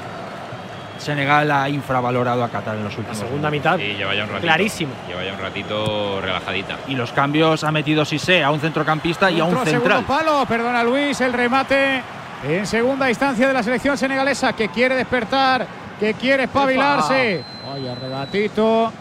[0.98, 3.72] Senegal ha infravalorado a Qatar en los últimos Segunda minutos.
[3.78, 3.84] mitad.
[3.84, 4.46] Sí, lleva ya un ratito.
[4.46, 4.92] Clarísimo.
[5.08, 6.76] Lleva ya un ratito relajadita.
[6.88, 9.82] Y los cambios ha metido Sise a un centrocampista y a un central.
[9.82, 12.00] segundo palo, perdona Luis, el remate
[12.48, 15.66] en segunda instancia de la selección senegalesa que quiere despertar,
[16.04, 17.42] que quiere espabilarse.
[17.66, 18.92] Vaya regatito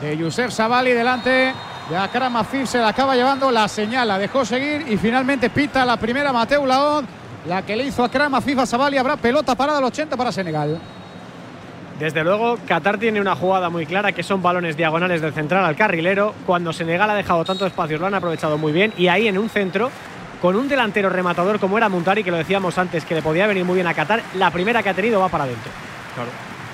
[0.00, 1.52] de Youssef Sabali delante
[1.90, 5.84] de Akram Afif, se la acaba llevando, la señal, la dejó seguir y finalmente pita
[5.84, 7.04] la primera Mateu Laod,
[7.46, 10.80] la que le hizo Akram Afif a Sabali, habrá pelota parada al 80 para Senegal.
[11.98, 15.76] Desde luego, Qatar tiene una jugada muy clara que son balones diagonales del central al
[15.76, 16.32] carrilero.
[16.46, 18.94] Cuando Senegal ha dejado tanto espacio, lo han aprovechado muy bien.
[18.96, 19.90] Y ahí en un centro,
[20.40, 23.64] con un delantero rematador como era Muntari, que lo decíamos antes, que le podía venir
[23.64, 25.87] muy bien a Qatar, la primera que ha tenido va para adentro.
[26.14, 26.30] Claro.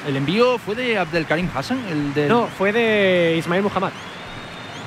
[0.07, 1.78] El envío fue de Abdelkarim Hassan,
[2.16, 2.28] el.
[2.28, 3.91] No, fue de Ismail Muhammad.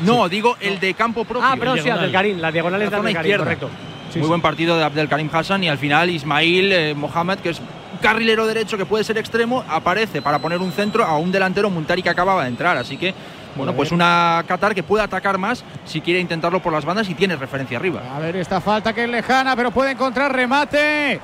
[0.02, 1.44] No, digo el de campo propio.
[1.48, 2.00] Ah, pero sí, diagonal.
[2.06, 3.44] Abdelkarim, las diagonales La de Abdelkarim, izquierda.
[3.46, 3.70] correcto.
[4.12, 4.30] Sí, Muy sí.
[4.30, 7.66] buen partido de Abdelkarim Hassan y al final Ismail eh, Mohamed, que es un
[8.02, 12.04] carrilero derecho que puede ser extremo, aparece para poner un centro a un delantero Muntari
[12.04, 12.78] que acaba de entrar.
[12.78, 13.14] Así que,
[13.56, 17.16] bueno, pues una Qatar que puede atacar más si quiere intentarlo por las bandas y
[17.16, 18.04] tiene referencia arriba.
[18.16, 21.20] A ver esta falta que es lejana, pero puede encontrar remate.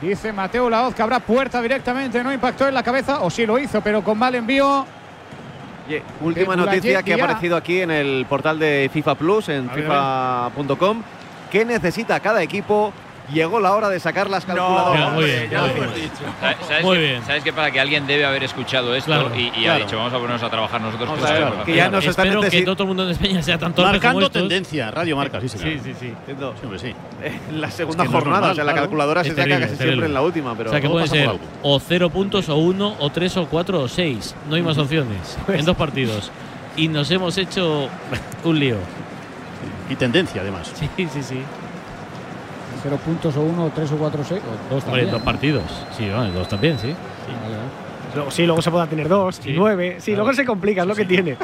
[0.00, 3.58] Dice Mateo Laoz que habrá puerta directamente, no impactó en la cabeza, o sí lo
[3.58, 4.86] hizo, pero con mal envío.
[5.86, 11.02] Oye, última noticia que ha aparecido aquí en el portal de FIFA Plus, en FIFA.com.
[11.50, 12.92] ¿Qué necesita cada equipo?
[13.32, 15.12] Llegó la hora de sacar las calculadoras.
[15.12, 15.84] Muy bien, Ya muy lo bien.
[15.84, 16.64] hemos dicho.
[16.66, 17.22] ¿Sabes, Muy qué, bien.
[17.26, 17.70] ¿Sabes qué pasa?
[17.70, 19.72] Que alguien debe haber escuchado esto Claro, y, y claro.
[19.72, 21.08] ha dicho, vamos a ponernos a trabajar nosotros.
[21.10, 21.74] Vamos que a ver, que hacer".
[21.74, 24.30] ya nos están Espero que todo el mundo en España sea tan torpe como Marcando
[24.30, 25.68] tendencia, Radio Marca, sí, señor.
[25.68, 26.06] Sí, sí, sí.
[26.06, 26.54] Entiendo.
[26.78, 26.94] Sí.
[27.50, 29.60] En la segunda Es que jornada, normal, o sea, la calculadora Es se saca terrible,
[29.66, 31.30] casi es siempre en la última, pero o sea, que pueden ser
[31.62, 34.34] o cero puntos, o uno, o tres, o cuatro, o seis.
[34.48, 36.30] No hay más opciones en dos partidos.
[36.76, 37.88] Y nos hemos hecho
[38.44, 38.76] un lío.
[39.90, 40.72] Y tendencia, además.
[40.74, 41.42] Sí, sí, sí.
[42.82, 45.10] Cero puntos o uno, o tres o cuatro, seis, o dos Hombre, también.
[45.10, 45.62] dos partidos.
[45.96, 46.94] Sí, bueno, dos también, sí.
[48.14, 49.96] Luego, sí, luego se pueda tener dos y nueve.
[50.00, 51.36] Sí, luego se complica, es lo que tiene.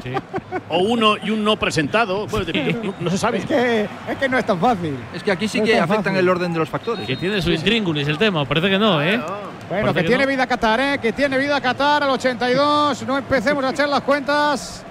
[0.71, 2.27] O uno y un no presentado.
[2.27, 2.47] Bueno,
[2.83, 3.39] no, no se sabe.
[3.39, 4.97] Es que, es que no es tan fácil.
[5.15, 6.19] Es que aquí sí No que tan afectan fácil.
[6.21, 7.07] el orden de los factores.
[7.07, 9.21] Que tiene su intríngulis el tema, parece que no, ¿eh?
[9.69, 10.31] Bueno, que tiene no.
[10.31, 10.99] vida Qatar, ¿eh?
[11.01, 13.07] Que tiene vida Qatar al 82.
[13.07, 14.85] No empecemos a echar las cuentas.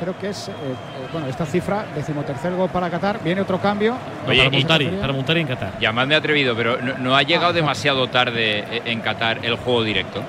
[0.00, 0.74] Creo que es, eh, eh,
[1.12, 3.20] bueno, esta cifra, decimotercer gol para Qatar.
[3.22, 3.96] Viene otro cambio.
[4.28, 5.72] Oye, para Montari, para Montari en Qatar.
[5.80, 10.22] Llamadme atrevido, pero no, no ha llegado demasiado tarde eh, en Qatar el juego directo.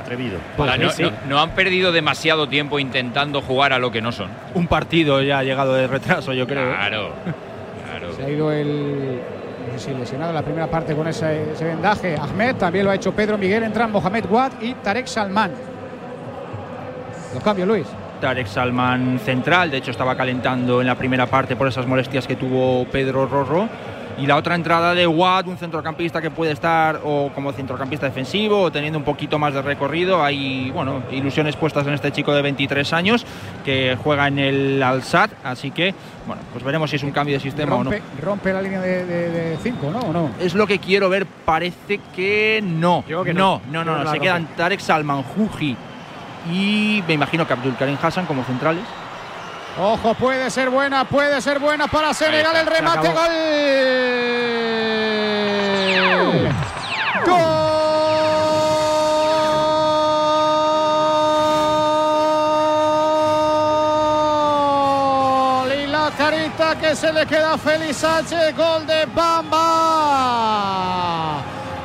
[0.00, 0.38] Atrevido.
[0.56, 1.02] O sea, no, sí.
[1.02, 4.28] no- no han perdido demasiado tiempo intentando jugar a lo que no son.
[4.54, 6.72] Un partido ya ha llegado de retraso, yo creo.
[6.72, 7.10] Claro,
[7.84, 8.14] claro.
[8.14, 9.20] Se ha ido el.
[9.72, 12.16] No sé si lesionado en la primera parte con ese, ese vendaje.
[12.16, 13.64] Ahmed también lo ha hecho Pedro Miguel.
[13.64, 15.50] Entran Mohamed Wad y Tarek Salman.
[17.34, 17.86] Los cambios, Luis.
[18.20, 22.36] Tarek Salman central, de hecho estaba calentando en la primera parte por esas molestias que
[22.36, 23.68] tuvo Pedro Rorro.
[24.18, 28.62] Y la otra entrada de Watt, un centrocampista que puede estar o como centrocampista defensivo
[28.62, 30.24] o teniendo un poquito más de recorrido.
[30.24, 33.26] Hay bueno, ilusiones puestas en este chico de 23 años
[33.62, 35.28] que juega en el Al-Sad.
[35.44, 35.94] Así que
[36.26, 37.90] bueno, pues veremos si es un cambio de sistema o no.
[37.90, 39.98] Rompe, rompe la línea de 5, de, de cinco, ¿no?
[39.98, 40.30] ¿O no?
[40.40, 43.00] Es lo que quiero ver, parece que no.
[43.02, 43.84] Yo creo que no, no.
[43.84, 44.20] no, no, Se rompe.
[44.20, 45.76] quedan Tarek Salman, Juji
[46.50, 48.84] y me imagino que Abdul Karim Hassan como centrales.
[49.78, 52.56] Ojo, puede ser buena, puede ser buena para Senegal.
[52.56, 53.16] El remate, gol.
[57.26, 57.36] Gol.
[65.76, 68.56] Y la carita que se le queda a Félix Sánchez.
[68.56, 69.56] Gol de Bamba.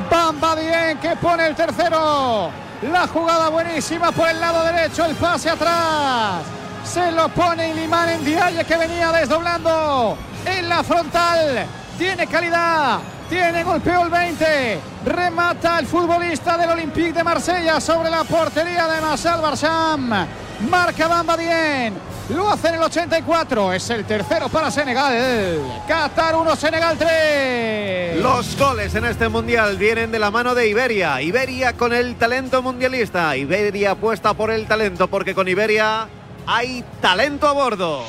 [0.09, 2.49] Bamba bien que pone el tercero.
[2.81, 5.05] La jugada buenísima por el lado derecho.
[5.05, 6.41] El pase atrás.
[6.83, 11.65] Se lo pone Ilimán en Diaye que venía desdoblando en la frontal.
[11.97, 12.99] Tiene calidad.
[13.29, 14.79] Tiene golpeo el 20.
[15.05, 20.27] Remata el futbolista del Olympique de Marsella sobre la portería de Marcel Barsham.
[20.69, 22.10] Marca Bamba bien.
[22.35, 23.73] Lo hace en el 84.
[23.73, 25.59] Es el tercero para Senegal.
[25.87, 28.21] Qatar 1, Senegal 3.
[28.21, 31.21] Los goles en este mundial vienen de la mano de Iberia.
[31.21, 33.35] Iberia con el talento mundialista.
[33.35, 36.07] Iberia apuesta por el talento porque con Iberia
[36.47, 38.03] hay talento a bordo.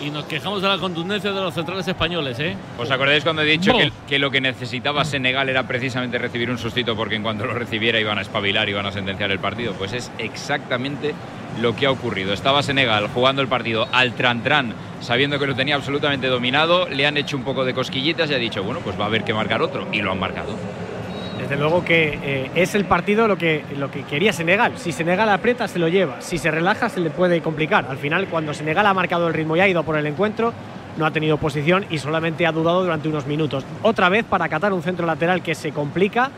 [0.00, 2.56] Y nos quejamos de la contundencia de los centrales españoles, ¿eh?
[2.78, 3.72] ¿Os acordáis cuando he dicho
[4.06, 7.98] que lo que necesitaba Senegal era precisamente recibir un sustito porque en cuanto lo recibiera
[7.98, 9.72] iban a espabilar y iban a sentenciar el partido?
[9.72, 11.14] Pues es exactamente
[11.60, 12.32] lo que ha ocurrido.
[12.32, 17.16] Estaba Senegal jugando el partido al tran-tran, sabiendo que lo tenía absolutamente dominado, le han
[17.16, 19.62] hecho un poco de cosquillitas y ha dicho, bueno, pues va a haber que marcar
[19.62, 19.88] otro.
[19.92, 20.54] Y lo han marcado.
[21.38, 24.72] Desde luego que eh, es el partido lo que, lo que quería Senegal.
[24.76, 26.20] Si Senegal aprieta, se lo lleva.
[26.20, 27.86] Si se relaja, se le puede complicar.
[27.88, 30.52] Al final, cuando Senegal ha marcado el ritmo y ha ido por el encuentro,
[30.98, 33.64] no ha tenido posición y solamente ha dudado durante unos minutos.
[33.82, 36.30] Otra vez para Qatar un centro lateral que se complica,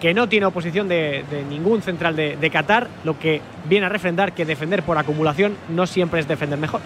[0.00, 4.32] que no tiene oposición de, ningún central de, de Qatar, lo que viene a refrendar
[4.32, 6.82] que defender por acumulación no siempre es defender mejor.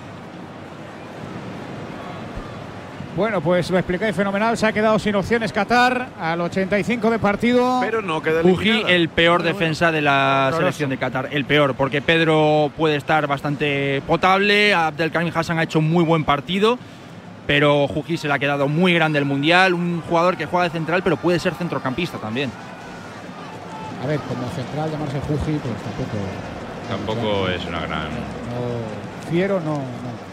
[3.16, 4.56] Bueno, pues lo explicáis fenomenal.
[4.56, 7.78] Se ha quedado sin opciones Qatar al 85 de partido.
[7.80, 8.94] Pero no queda Juji, eliminada.
[8.94, 11.28] el peor defensa de la selección de Qatar.
[11.32, 14.72] El peor, porque Pedro puede estar bastante potable.
[14.72, 16.78] Abdelkarim Hassan ha hecho un muy buen partido.
[17.46, 19.74] Pero Juji se le ha quedado muy grande el mundial.
[19.74, 22.50] Un jugador que juega de central, pero puede ser centrocampista también.
[24.04, 26.16] A ver, como central llamarse Juji, pues tampoco.
[26.88, 28.04] Tampoco es una gran...
[28.08, 29.80] No, fiero no.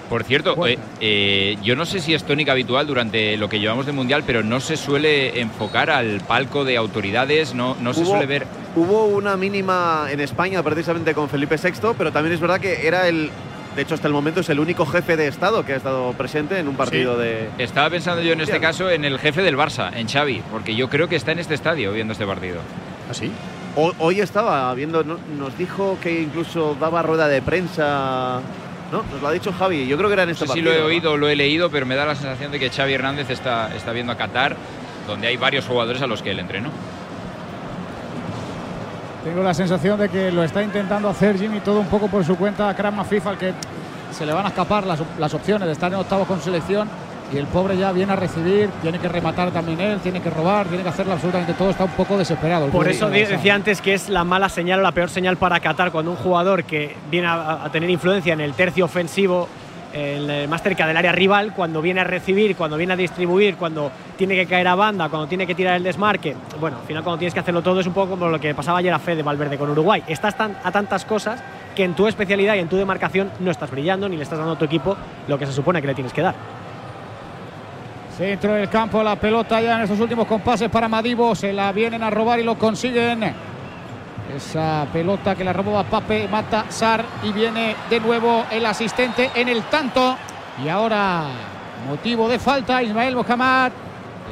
[0.09, 3.85] Por cierto, eh, eh, yo no sé si es tónica habitual durante lo que llevamos
[3.85, 8.25] de Mundial, pero no se suele enfocar al palco de autoridades, no, no se suele
[8.25, 8.47] ver...
[8.75, 13.07] Hubo una mínima en España precisamente con Felipe VI, pero también es verdad que era
[13.09, 13.29] el,
[13.75, 16.57] de hecho hasta el momento es el único jefe de Estado que ha estado presente
[16.59, 17.49] en un partido de...
[17.57, 20.89] Estaba pensando yo en este caso en el jefe del Barça, en Xavi, porque yo
[20.89, 22.59] creo que está en este estadio viendo este partido.
[23.09, 23.29] ¿Ah, sí?
[23.75, 28.39] Ho- Hoy estaba viendo, no- nos dijo que incluso daba rueda de prensa.
[28.91, 29.87] No, nos lo ha dicho Javi.
[29.87, 31.35] Yo creo que era en No este sé si lo he oído o lo he
[31.35, 34.55] leído, pero me da la sensación de que Xavi Hernández está, está viendo a Qatar,
[35.07, 36.69] donde hay varios jugadores a los que él entrenó.
[39.23, 42.37] Tengo la sensación de que lo está intentando hacer Jimmy todo un poco por su
[42.37, 42.73] cuenta.
[42.73, 43.53] Kram FIFA, al que
[44.11, 46.87] se le van a escapar las, las opciones de estar en octavos con selección.
[47.33, 50.67] Y el pobre ya viene a recibir, tiene que rematar también él, tiene que robar,
[50.67, 51.69] tiene que hacerlo absolutamente todo.
[51.69, 52.67] Está un poco desesperado.
[52.67, 55.91] Por eso decía antes que es la mala señal o la peor señal para Qatar
[55.91, 59.49] cuando un jugador que viene a, a tener influencia en el tercio ofensivo,
[59.93, 63.91] el- más cerca del área rival, cuando viene a recibir, cuando viene a distribuir, cuando
[64.17, 66.33] tiene que caer a banda, cuando tiene que tirar el desmarque.
[66.61, 68.79] Bueno, al final cuando tienes que hacerlo todo es un poco como lo que pasaba
[68.79, 70.01] ayer a Fede Valverde con Uruguay.
[70.07, 71.41] Estás tan- a tantas cosas
[71.75, 74.53] que en tu especialidad y en tu demarcación no estás brillando ni le estás dando
[74.53, 74.95] a tu equipo
[75.27, 76.35] lo que se supone que le tienes que dar.
[78.17, 81.35] Centro del campo, la pelota ya en estos últimos compases para Madivo.
[81.35, 83.31] Se la vienen a robar y lo consiguen.
[84.35, 89.49] Esa pelota que la robaba Pape, mata Sar y viene de nuevo el asistente en
[89.49, 90.17] el tanto.
[90.65, 91.25] Y ahora,
[91.87, 93.71] motivo de falta, Ismael Mohamed.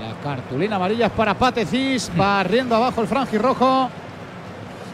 [0.01, 3.89] La cartulina amarilla es para Patecis, barriendo abajo el franjirrojo.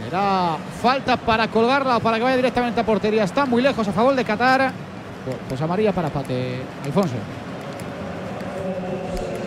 [0.03, 3.23] Será falta para colgarla o para que vaya directamente a portería.
[3.23, 4.73] Está muy lejos a favor de Qatar.
[5.47, 7.15] Pues amarilla para Pate, Alfonso.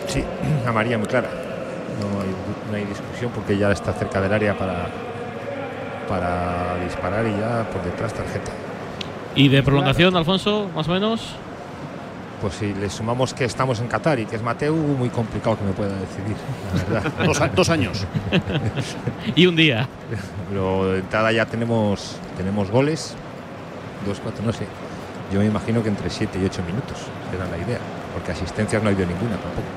[0.07, 0.23] Sí,
[0.67, 1.29] amarilla muy clara.
[1.99, 2.27] No hay,
[2.71, 4.87] no hay discusión porque ya está cerca del área para,
[6.09, 8.51] para disparar y ya por detrás tarjeta.
[9.35, 11.35] ¿Y de prolongación, Alfonso, más o menos?
[12.41, 15.63] Pues si le sumamos que estamos en Qatar y que es Mateu, muy complicado que
[15.63, 16.35] me pueda decidir,
[16.93, 17.11] la verdad.
[17.25, 18.05] dos, a- dos años.
[19.35, 19.87] y un día.
[20.49, 23.15] Pero de entrada ya tenemos, tenemos goles.
[24.05, 24.67] Dos, cuatro, no sé.
[25.33, 26.97] Yo me imagino que entre 7 y 8 minutos
[27.31, 27.79] será la idea.
[28.13, 29.67] Porque asistencias no ha habido ninguna tampoco.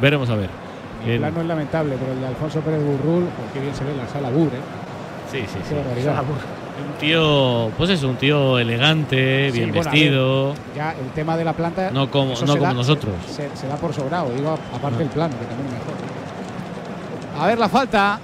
[0.00, 0.50] Veremos a ver.
[1.02, 1.20] El Bien.
[1.20, 3.98] plano es lamentable, pero el de Alfonso Pérez Burrul, pues qué bien se ve en
[3.98, 4.58] la sala Bur, ¿eh?
[5.30, 6.22] Sí, sí, barbaridad.
[6.22, 10.48] Un tío, pues es un tío elegante, Sí, bien bueno, vestido.
[10.52, 11.90] ver, ya el tema de la planta.
[11.90, 13.14] No como- no se como da- nosotros.
[13.28, 14.98] Se, se da por sobrado, digo, aparte No.
[14.98, 17.42] del plano, que también es mejor.
[17.42, 18.20] A ver la falta.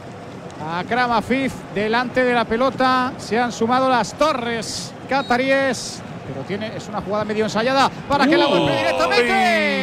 [0.67, 3.13] A Kramafif delante de la pelota.
[3.19, 6.01] Se han sumado las torres cataríes.
[6.27, 9.27] Pero tiene, es una jugada medio ensayada para que la golpee directamente.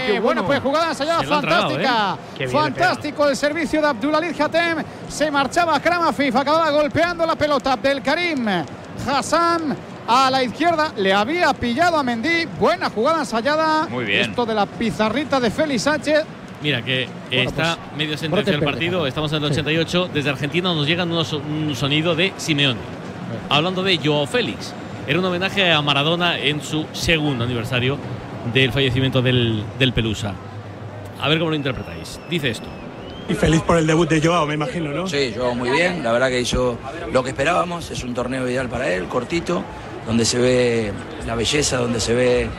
[0.08, 0.22] ¡Qué bueno.
[0.24, 0.46] bueno!
[0.46, 2.18] pues jugada ensayada tragado, fantástica.
[2.40, 2.48] ¿eh?
[2.48, 4.84] Fantástico el servicio de Abdulalit Hatem.
[5.08, 7.74] Se marchaba Kramafif, acababa golpeando la pelota.
[7.74, 8.48] Abdelkarim
[9.08, 9.76] Hassan
[10.08, 10.92] a la izquierda.
[10.98, 12.46] Le había pillado a Mendy.
[12.60, 13.88] Buena jugada ensayada.
[13.88, 14.30] Muy bien.
[14.30, 16.24] Esto de la pizarrita de Félix Sánchez.
[16.62, 19.60] Mira que está pues, medio brote sentenciado el partido, estamos en el Sí.
[19.62, 20.10] 88.
[20.14, 22.80] Desde Argentina nos llega unos- un sonido de Simeone.
[23.50, 24.72] Hablando de Joao Félix.
[25.08, 27.98] Era un homenaje a Maradona en su segundo aniversario
[28.54, 30.34] del fallecimiento del, del Pelusa.
[31.20, 32.20] A ver cómo lo interpretáis.
[32.30, 32.68] Dice esto.
[33.30, 35.08] Y feliz por el debut de Joao, me imagino, ¿no?
[35.08, 36.78] Sí, Joao muy bien, la verdad que hizo
[37.14, 39.64] lo que esperábamos, es un torneo ideal para él, cortito,
[40.06, 40.92] donde se ve
[41.26, 42.50] la belleza, donde se ve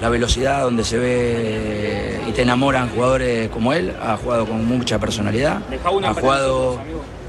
[0.00, 4.98] la velocidad, donde se ve y te enamoran jugadores como él, ha jugado con mucha
[4.98, 5.60] personalidad,
[6.04, 6.80] ha jugado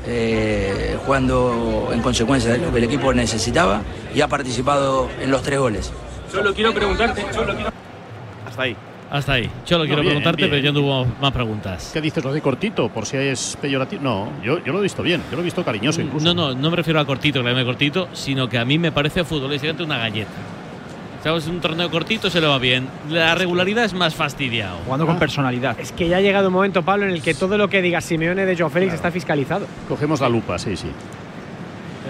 [0.08, 3.82] eh, jugando en consecuencia de lo que el equipo necesitaba
[4.16, 5.92] y ha participado en los tres goles.
[6.32, 7.72] Solo quiero preguntarte, solo quiero...
[8.48, 8.76] Hasta ahí.
[9.10, 9.50] Hasta ahí.
[9.66, 10.50] Yo lo quiero bien, preguntarte, bien.
[10.50, 11.92] pero ya no hubo más preguntas.
[11.94, 12.24] ¿Qué dices?
[12.24, 14.02] Lo de cortito, por si es peyorativo.
[14.02, 16.26] No, yo, yo lo he visto bien, yo lo he visto cariñoso incluso.
[16.26, 18.92] No, no, no me refiero a cortito, que llame cortito, sino que a mí me
[18.92, 20.32] parece futbolísticamente una galleta.
[21.24, 21.48] ¿Sabes?
[21.48, 22.88] Un torneo cortito se le va bien.
[23.10, 24.78] La regularidad es más fastidiado.
[24.86, 25.80] Jugando con personalidad.
[25.80, 28.02] Es que ya ha llegado un momento, Pablo, en el que todo lo que diga
[28.02, 29.68] Simeone de Joao Félix está fiscalizado.
[29.88, 30.90] Cogemos la lupa, sí, sí.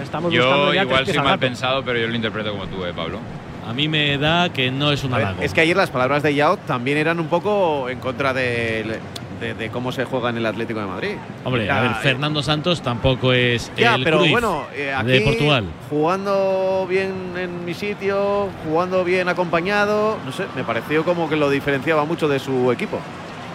[0.02, 2.84] Estamos buscando Yo ya igual soy al mal pensado, pero yo lo interpreto como tú,
[2.84, 3.18] ¿eh, Pablo?
[3.66, 5.42] A mí me da que no es un halago.
[5.42, 8.98] es que ayer las palabras de Yao también eran un poco en contra de,
[9.40, 11.14] de- de cómo se juega en el Atlético de Madrid.
[11.44, 15.20] Hombre, a ver, Fernando Santos tampoco es Ya, el pero Cruyff bueno, eh, aquí de
[15.22, 15.64] Portugal.
[15.88, 21.50] jugando bien en mi sitio, jugando bien acompañado, no sé, me pareció como que lo
[21.50, 22.98] diferenciaba mucho de su equipo.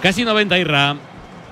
[0.02, 0.96] Casi 90 Irra.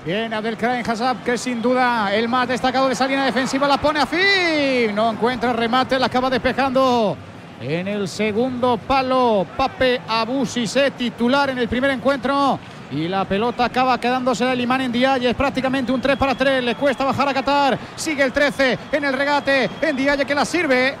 [0.04, 4.00] Bien, Abdelkarim Hassab, que sin duda el más destacado de esa línea defensiva, la pone
[4.00, 4.92] a fin.
[4.94, 7.16] No encuentra remate, la acaba despejando
[7.60, 9.46] en el segundo palo.
[9.56, 12.58] Pape Abusise, titular en el primer encuentro.
[12.94, 15.30] Y la pelota acaba quedándose el imán en Diaye.
[15.30, 16.62] Es prácticamente un 3 para 3.
[16.62, 17.78] Le cuesta bajar a Qatar.
[17.96, 19.70] Sigue el 13 en el regate.
[19.80, 20.94] En Diaye que la sirve.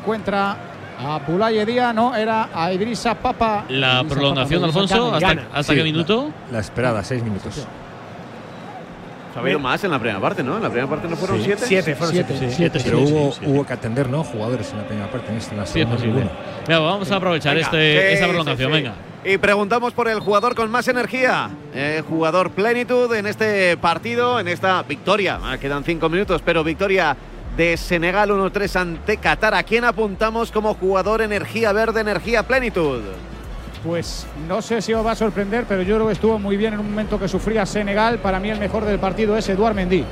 [0.00, 0.56] Encuentra
[1.04, 1.92] a Bulaye Díaz.
[1.94, 3.64] No, era a Idrissa Papa.
[3.68, 5.42] La prolongación, Papa, Alfonso, ¿hasta, gana.
[5.52, 6.30] hasta Sí, qué minuto?
[6.46, 7.66] La, la esperada, 6 minutos.
[9.34, 10.58] Ha habido más en la primera parte, ¿no?
[10.58, 11.44] En la primera parte no fueron Sí.
[11.44, 11.64] siete.
[11.66, 12.36] Siete, fueron siete.
[12.38, 13.46] Sí, Siete, pero sí, hubo, sí, sí.
[13.50, 14.22] hubo que atender, ¿no?
[14.24, 16.30] Jugadores en la primera parte, en esta, en la Sí, es segunda.
[16.68, 18.70] Venga, vamos a aprovechar Venga, este, esa sí, prolongación.
[18.70, 18.76] sí.
[18.76, 18.92] Venga.
[19.24, 24.48] Y preguntamos por el jugador con más energía, eh, jugador plenitud en este partido, en
[24.48, 25.38] esta victoria.
[25.40, 27.16] Ah, quedan cinco minutos, pero victoria
[27.56, 29.54] de Senegal 1-3 ante Qatar.
[29.54, 33.00] ¿A quién apuntamos como jugador energía verde, energía plenitud?
[33.84, 36.74] Pues no sé si os va a sorprender, pero yo creo que estuvo muy bien
[36.74, 38.18] en un momento que sufría Senegal.
[38.18, 40.04] Para mí el mejor del partido es Eduard Mendy.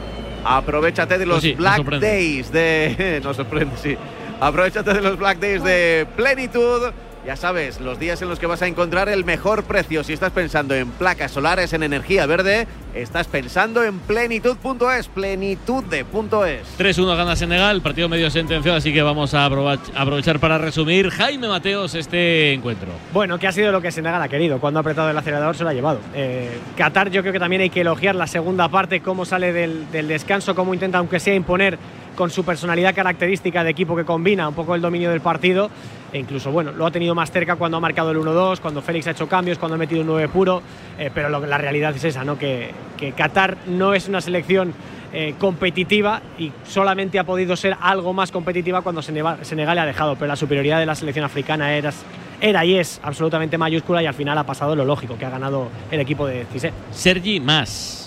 [0.44, 2.00] Aprovechate de los Pues sí, nos Black.
[2.00, 3.20] Days de.
[3.24, 3.96] nos sorprende, sí.
[4.40, 6.92] Aprovechate de los Black Days de plenitud.
[7.26, 10.02] Ya sabes, los días en los que vas a encontrar el mejor precio.
[10.02, 16.06] Si estás pensando en placas solares, en energía verde, estás pensando en plenitud.es, plenitud de
[16.06, 16.62] punto es.
[16.78, 21.10] 3-1 gana Senegal, partido medio sentenciado, así que vamos a aprovechar para resumir.
[21.10, 22.88] Jaime Mateos, este encuentro.
[23.12, 24.58] Bueno, que ha sido lo que Senegal ha querido.
[24.58, 26.00] Cuando ha apretado el acelerador se lo ha llevado.
[26.14, 29.90] Eh, Qatar yo creo que también hay que elogiar la segunda parte, cómo sale del,
[29.90, 31.78] del descanso, cómo intenta, aunque sea, imponer
[32.16, 35.70] con su personalidad característica de equipo que combina un poco el dominio del partido.
[36.12, 39.06] E incluso, bueno, lo ha tenido más cerca cuando ha marcado el 1-2, cuando Félix
[39.06, 40.62] ha hecho cambios, cuando ha metido un 9 puro.
[40.98, 42.36] eh, pero la realidad es esa, ¿no?
[42.38, 42.72] Que,
[43.16, 44.74] Qatar no es una selección
[45.12, 49.86] eh, competitiva y solamente ha podido ser algo más competitiva cuando Senegal, Senegal le ha
[49.86, 50.16] dejado.
[50.16, 51.92] Pero la superioridad de la selección africana era,
[52.40, 55.68] era y es absolutamente mayúscula y al final ha pasado lo lógico, que ha ganado
[55.90, 56.72] el equipo de Cissé.
[56.90, 57.99] Sergi más.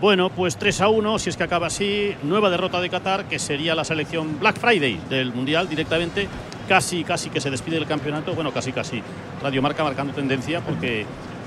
[0.00, 2.14] Bueno, pues 3 a 1, si es que acaba así.
[2.22, 6.26] Nueva derrota de Qatar, que sería la selección Black Friday del Mundial directamente.
[6.68, 8.32] Casi, casi que se despide del campeonato.
[8.34, 9.02] Bueno, casi, casi.
[9.42, 11.04] Radio Marca marcando tendencia porque.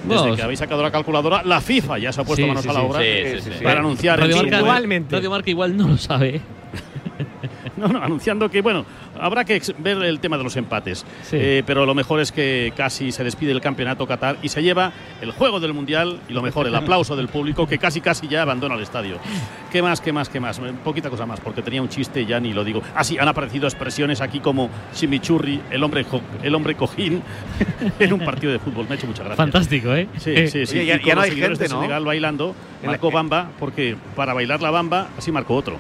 [0.08, 2.70] Desde que habéis sacado la calculadora, la FIFA ya se ha puesto Sí, manos sí,
[2.70, 3.64] a la sí, obra sí, sí, sí.
[3.64, 5.16] para anunciar Radio el Marca, Igualmente.
[5.16, 6.42] Radio Marca igual no lo sabe.
[7.76, 8.86] No, no, anunciando que, bueno,
[9.20, 11.06] habrá que ver el tema de los empates.
[11.32, 14.92] Eh, pero lo mejor es que casi se despide el campeonato Qatar y se lleva
[15.22, 18.42] el juego del Mundial y lo mejor, el aplauso del público que casi, casi ya
[18.44, 19.18] abandona el estadio.
[19.72, 20.60] ¿Qué más, qué más, qué más?
[20.60, 22.82] Eh, Poquita cosa más, porque tenía un chiste y ya ni lo digo.
[22.96, 27.22] Ah, sí, han aparecido expresiones aquí como chimichurri, el hombre, jo- el hombre cojín,
[28.00, 28.86] en un partido de fútbol.
[28.88, 29.38] Me ha hecho mucha gracia.
[29.38, 30.08] Fantástico, ¿eh?
[30.18, 30.78] Sí, Eh, sí, sí.
[30.80, 31.76] Oye, ya- Y ya con no los hay gente, de ¿no?
[31.82, 32.56] Senegal bailando,
[32.86, 35.78] marcó Bamba, porque para bailar la Bamba, así marcó otro.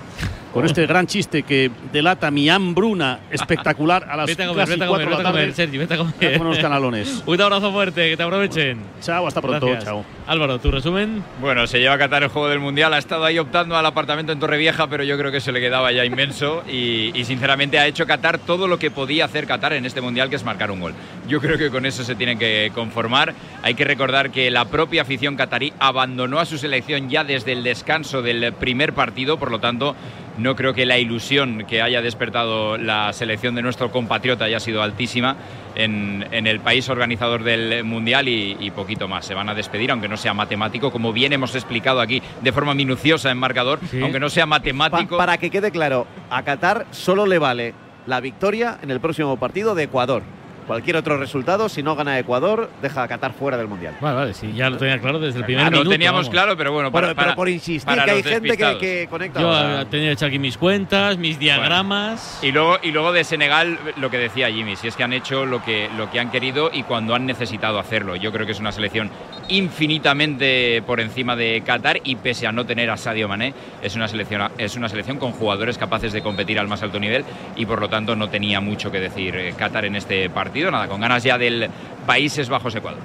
[0.53, 4.71] Con este gran chiste que delata mi hambruna espectacular a las Vete a comer, casi
[4.73, 5.55] vete a cuatro comer, de vete a comer, tarde.
[5.55, 6.37] Sergi, vete a comer.
[6.37, 7.23] Con unos canalones.
[7.25, 8.77] Un abrazo fuerte, que te aprovechen.
[9.01, 9.85] Chao, hasta pronto, Gracias.
[9.85, 10.05] chao.
[10.27, 11.23] Álvaro, tu resumen.
[11.41, 14.31] Bueno, se lleva a Qatar el juego del Mundial, ha estado ahí optando al apartamento
[14.31, 17.87] en Torrevieja, pero yo creo que se le quedaba ya inmenso y, y, sinceramente ha
[17.87, 20.81] hecho Qatar todo lo que podía hacer Qatar en este Mundial, que es marcar un
[20.81, 20.93] gol.
[21.27, 23.33] Yo creo que con eso se tienen que conformar.
[23.63, 27.63] Hay que recordar que la propia afición qatarí abandonó a su selección ya desde el
[27.63, 29.95] descanso del primer partido, por lo tanto
[30.37, 34.81] no creo que la ilusión que haya despertado la selección de nuestro compatriota haya sido
[34.81, 35.35] altísima
[35.75, 39.25] en, en el país organizador del Mundial y, y poquito más.
[39.25, 42.73] Se van a despedir, aunque no sea matemático, como bien hemos explicado aquí de forma
[42.73, 45.17] minuciosa en marcador, aunque no sea matemático.
[45.17, 47.73] Pa- para que quede claro, a Qatar solo le vale
[48.05, 50.23] la victoria en el próximo partido de Ecuador.
[50.63, 53.95] Cualquier otro resultado, si no gana Ecuador, deja a Qatar fuera del Mundial.
[54.01, 55.91] Vale, vale, sí, ya lo tenía claro desde el primer Claro, lo minuto.
[55.93, 56.29] teníamos vamos.
[56.31, 59.07] claro, pero bueno, Bueno, para, pero para- por insistir para que hay gente que, que
[59.09, 59.39] conecta.
[59.41, 59.81] Yo ahora.
[59.81, 62.39] eh, tenía hecho aquí mis cuentas, mis diagramas.
[62.41, 65.45] Y luego, y luego de Senegal, lo que decía Jimmy, si es que han hecho
[65.45, 68.15] lo que, lo que han querido y cuando han necesitado hacerlo.
[68.15, 69.09] Yo creo que es una selección
[69.47, 74.07] infinitamente por encima de Qatar y pese a no tener a Sadio Mané, es una
[74.07, 77.23] selección, es una selección con jugadores capaces de competir al más alto nivel
[77.55, 80.71] y por lo tanto no tenía mucho que decir eh, Qatar en este partido.
[80.71, 81.69] Nada, con ganas ya del
[82.05, 82.99] Países Bajos Ecuador.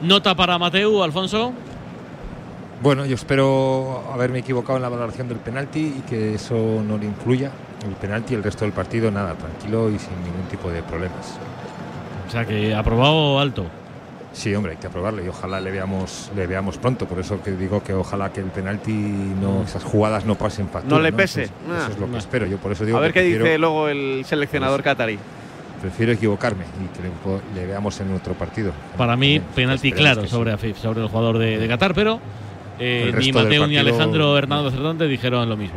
[0.00, 1.52] Nota para Mateu, Alfonso.
[2.82, 7.06] Bueno, yo espero haberme equivocado en la valoración del penalti y que eso no le
[7.06, 7.52] influya.
[7.86, 11.38] El penalti y el resto del partido, nada, tranquilo y sin ningún tipo de problemas.
[12.26, 13.66] O sea que aprobado alto.
[14.32, 17.06] Sí, hombre, hay que aprobarlo y ojalá le veamos, le veamos pronto.
[17.06, 20.96] Por eso que digo que ojalá que el penalti, no, esas jugadas no pasen factura.
[20.96, 21.42] No le pese.
[21.44, 22.18] Eso, es- eso es lo que Ah.
[22.18, 22.46] espero.
[22.46, 25.18] Yo por eso digo a ver que qué prefiero, dice luego el seleccionador qatarí.
[25.82, 28.72] prefiero equivocarme y que le, le veamos en otro partido.
[28.96, 32.20] Para mí, Bien, penalti claro sobre Afif, sobre el jugador de, de Qatar, pero
[32.78, 35.76] eh, ni Mateu ni Alejandro Hernández Cervantes dijeron lo mismo.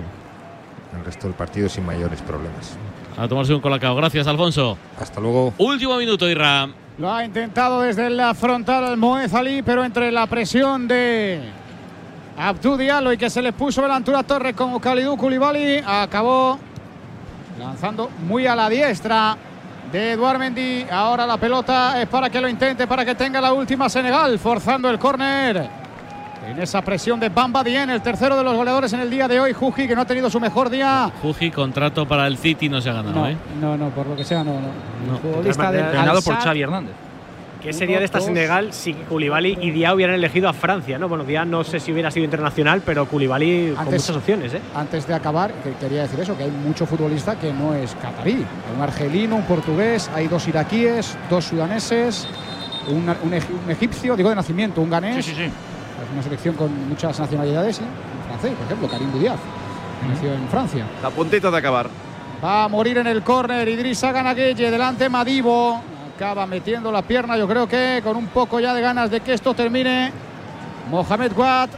[0.97, 2.77] El resto del partido sin mayores problemas.
[3.17, 3.95] A tomarse un colacao.
[3.95, 4.77] Gracias, Alfonso.
[4.99, 5.53] Hasta luego.
[5.57, 6.69] Último minuto, Irra.
[6.97, 11.41] Lo ha intentado desde la frontal Moez Ali, pero entre la presión de
[12.37, 16.57] Abdou Diallo y que se le puso delante una torre como Kalidou Koulibaly, acabó
[17.59, 19.35] lanzando muy a la diestra
[19.91, 20.85] de Eduard Mendy.
[20.89, 24.89] Ahora la pelota es para que lo intente, para que tenga la última Senegal, forzando
[24.89, 25.84] el córner.
[26.47, 29.39] En esa presión de Bamba Dien, el tercero de los goleadores en el día de
[29.39, 31.11] hoy, Juji, que no ha tenido su mejor día.
[31.21, 33.35] Juji, contrato para el City no se ha ganado, No, ¿eh?
[33.59, 34.53] no, no, por lo que sea, no.
[34.53, 34.59] no.
[35.11, 35.17] No.
[35.19, 35.71] Futbolista
[36.23, 36.35] por.
[36.37, 36.93] Xavi Hernández.
[37.61, 38.19] ¿Qué sería de esta.
[38.21, 40.99] Senegal si Koulibaly y Dia hubieran elegido a Francia?
[40.99, 41.09] ¿no?
[41.09, 44.53] Bueno, Dia no sé si hubiera sido internacional, pero Koulibaly con Antes- muchas opciones.
[44.53, 44.61] ¿eh?
[44.75, 48.33] Antes de acabar, que quería decir eso, que hay mucho futbolista que no es catarí.
[48.33, 52.27] Hay un argelino, un portugués, hay dos iraquíes, dos sudaneses,
[52.87, 55.25] un, un egipcio, digo de nacimiento, un ganés.
[55.25, 55.51] Sí, sí, sí.
[56.03, 59.39] Es una selección con muchas nacionalidades un francés, por ejemplo, Karim Boudiaf,
[60.01, 60.85] que nació en Francia.
[61.03, 61.89] A puntito de acabar.
[62.43, 65.81] Va a morir en el córner Idrissa Ganagueye, delante Madivo.
[66.15, 69.33] Acaba metiendo la pierna, yo creo que con un poco ya de ganas de que
[69.33, 70.11] esto termine.
[70.89, 71.69] Mohamed Watt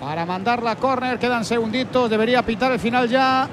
[0.00, 3.46] para mandar la córner, quedan segunditos, debería pitar el final ya.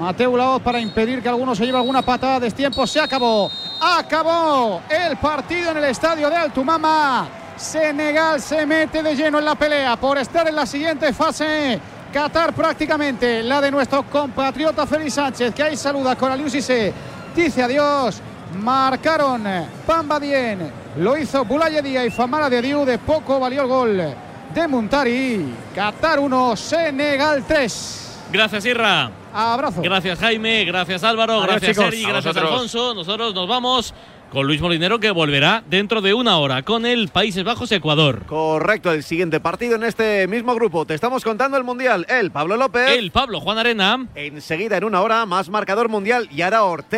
[0.00, 2.84] Mateo Laoz para impedir que alguno se lleve alguna patada de tiempo.
[2.84, 3.48] Se acabó,
[3.80, 7.28] acabó el partido en el estadio de Altumama.
[7.58, 11.78] Senegal se mete de lleno en la pelea por estar en la siguiente fase.
[12.12, 16.92] Qatar prácticamente la de nuestro compatriota Félix Sánchez, que ahí saluda con Aliou Cissé.
[17.34, 18.22] Dice adiós.
[18.62, 19.44] Marcaron
[19.86, 22.84] Pamba Dien, lo hizo Bulaye Díaz y Famara de Diu.
[22.84, 24.14] De poco valió el gol
[24.54, 25.54] de Muntari.
[25.74, 28.20] Qatar 1, Senegal 3.
[28.32, 29.10] Gracias, Irra.
[29.32, 29.82] Abrazo.
[29.82, 31.78] Gracias Jaime, gracias Álvaro, Adiós, gracias.
[31.78, 32.36] Eri, gracias.
[32.36, 32.94] Alfonso.
[32.94, 33.94] Nosotros nos vamos
[34.30, 38.24] con Luis Molinero que volverá dentro de una hora con el Países Bajos-Ecuador.
[38.26, 40.84] Correcto, el siguiente partido en este mismo grupo.
[40.84, 42.06] Te estamos contando el Mundial.
[42.08, 42.90] El Pablo López.
[42.90, 44.06] El Pablo Juan Arena.
[44.14, 46.88] Enseguida en una hora más marcador mundial y ahora Ortega.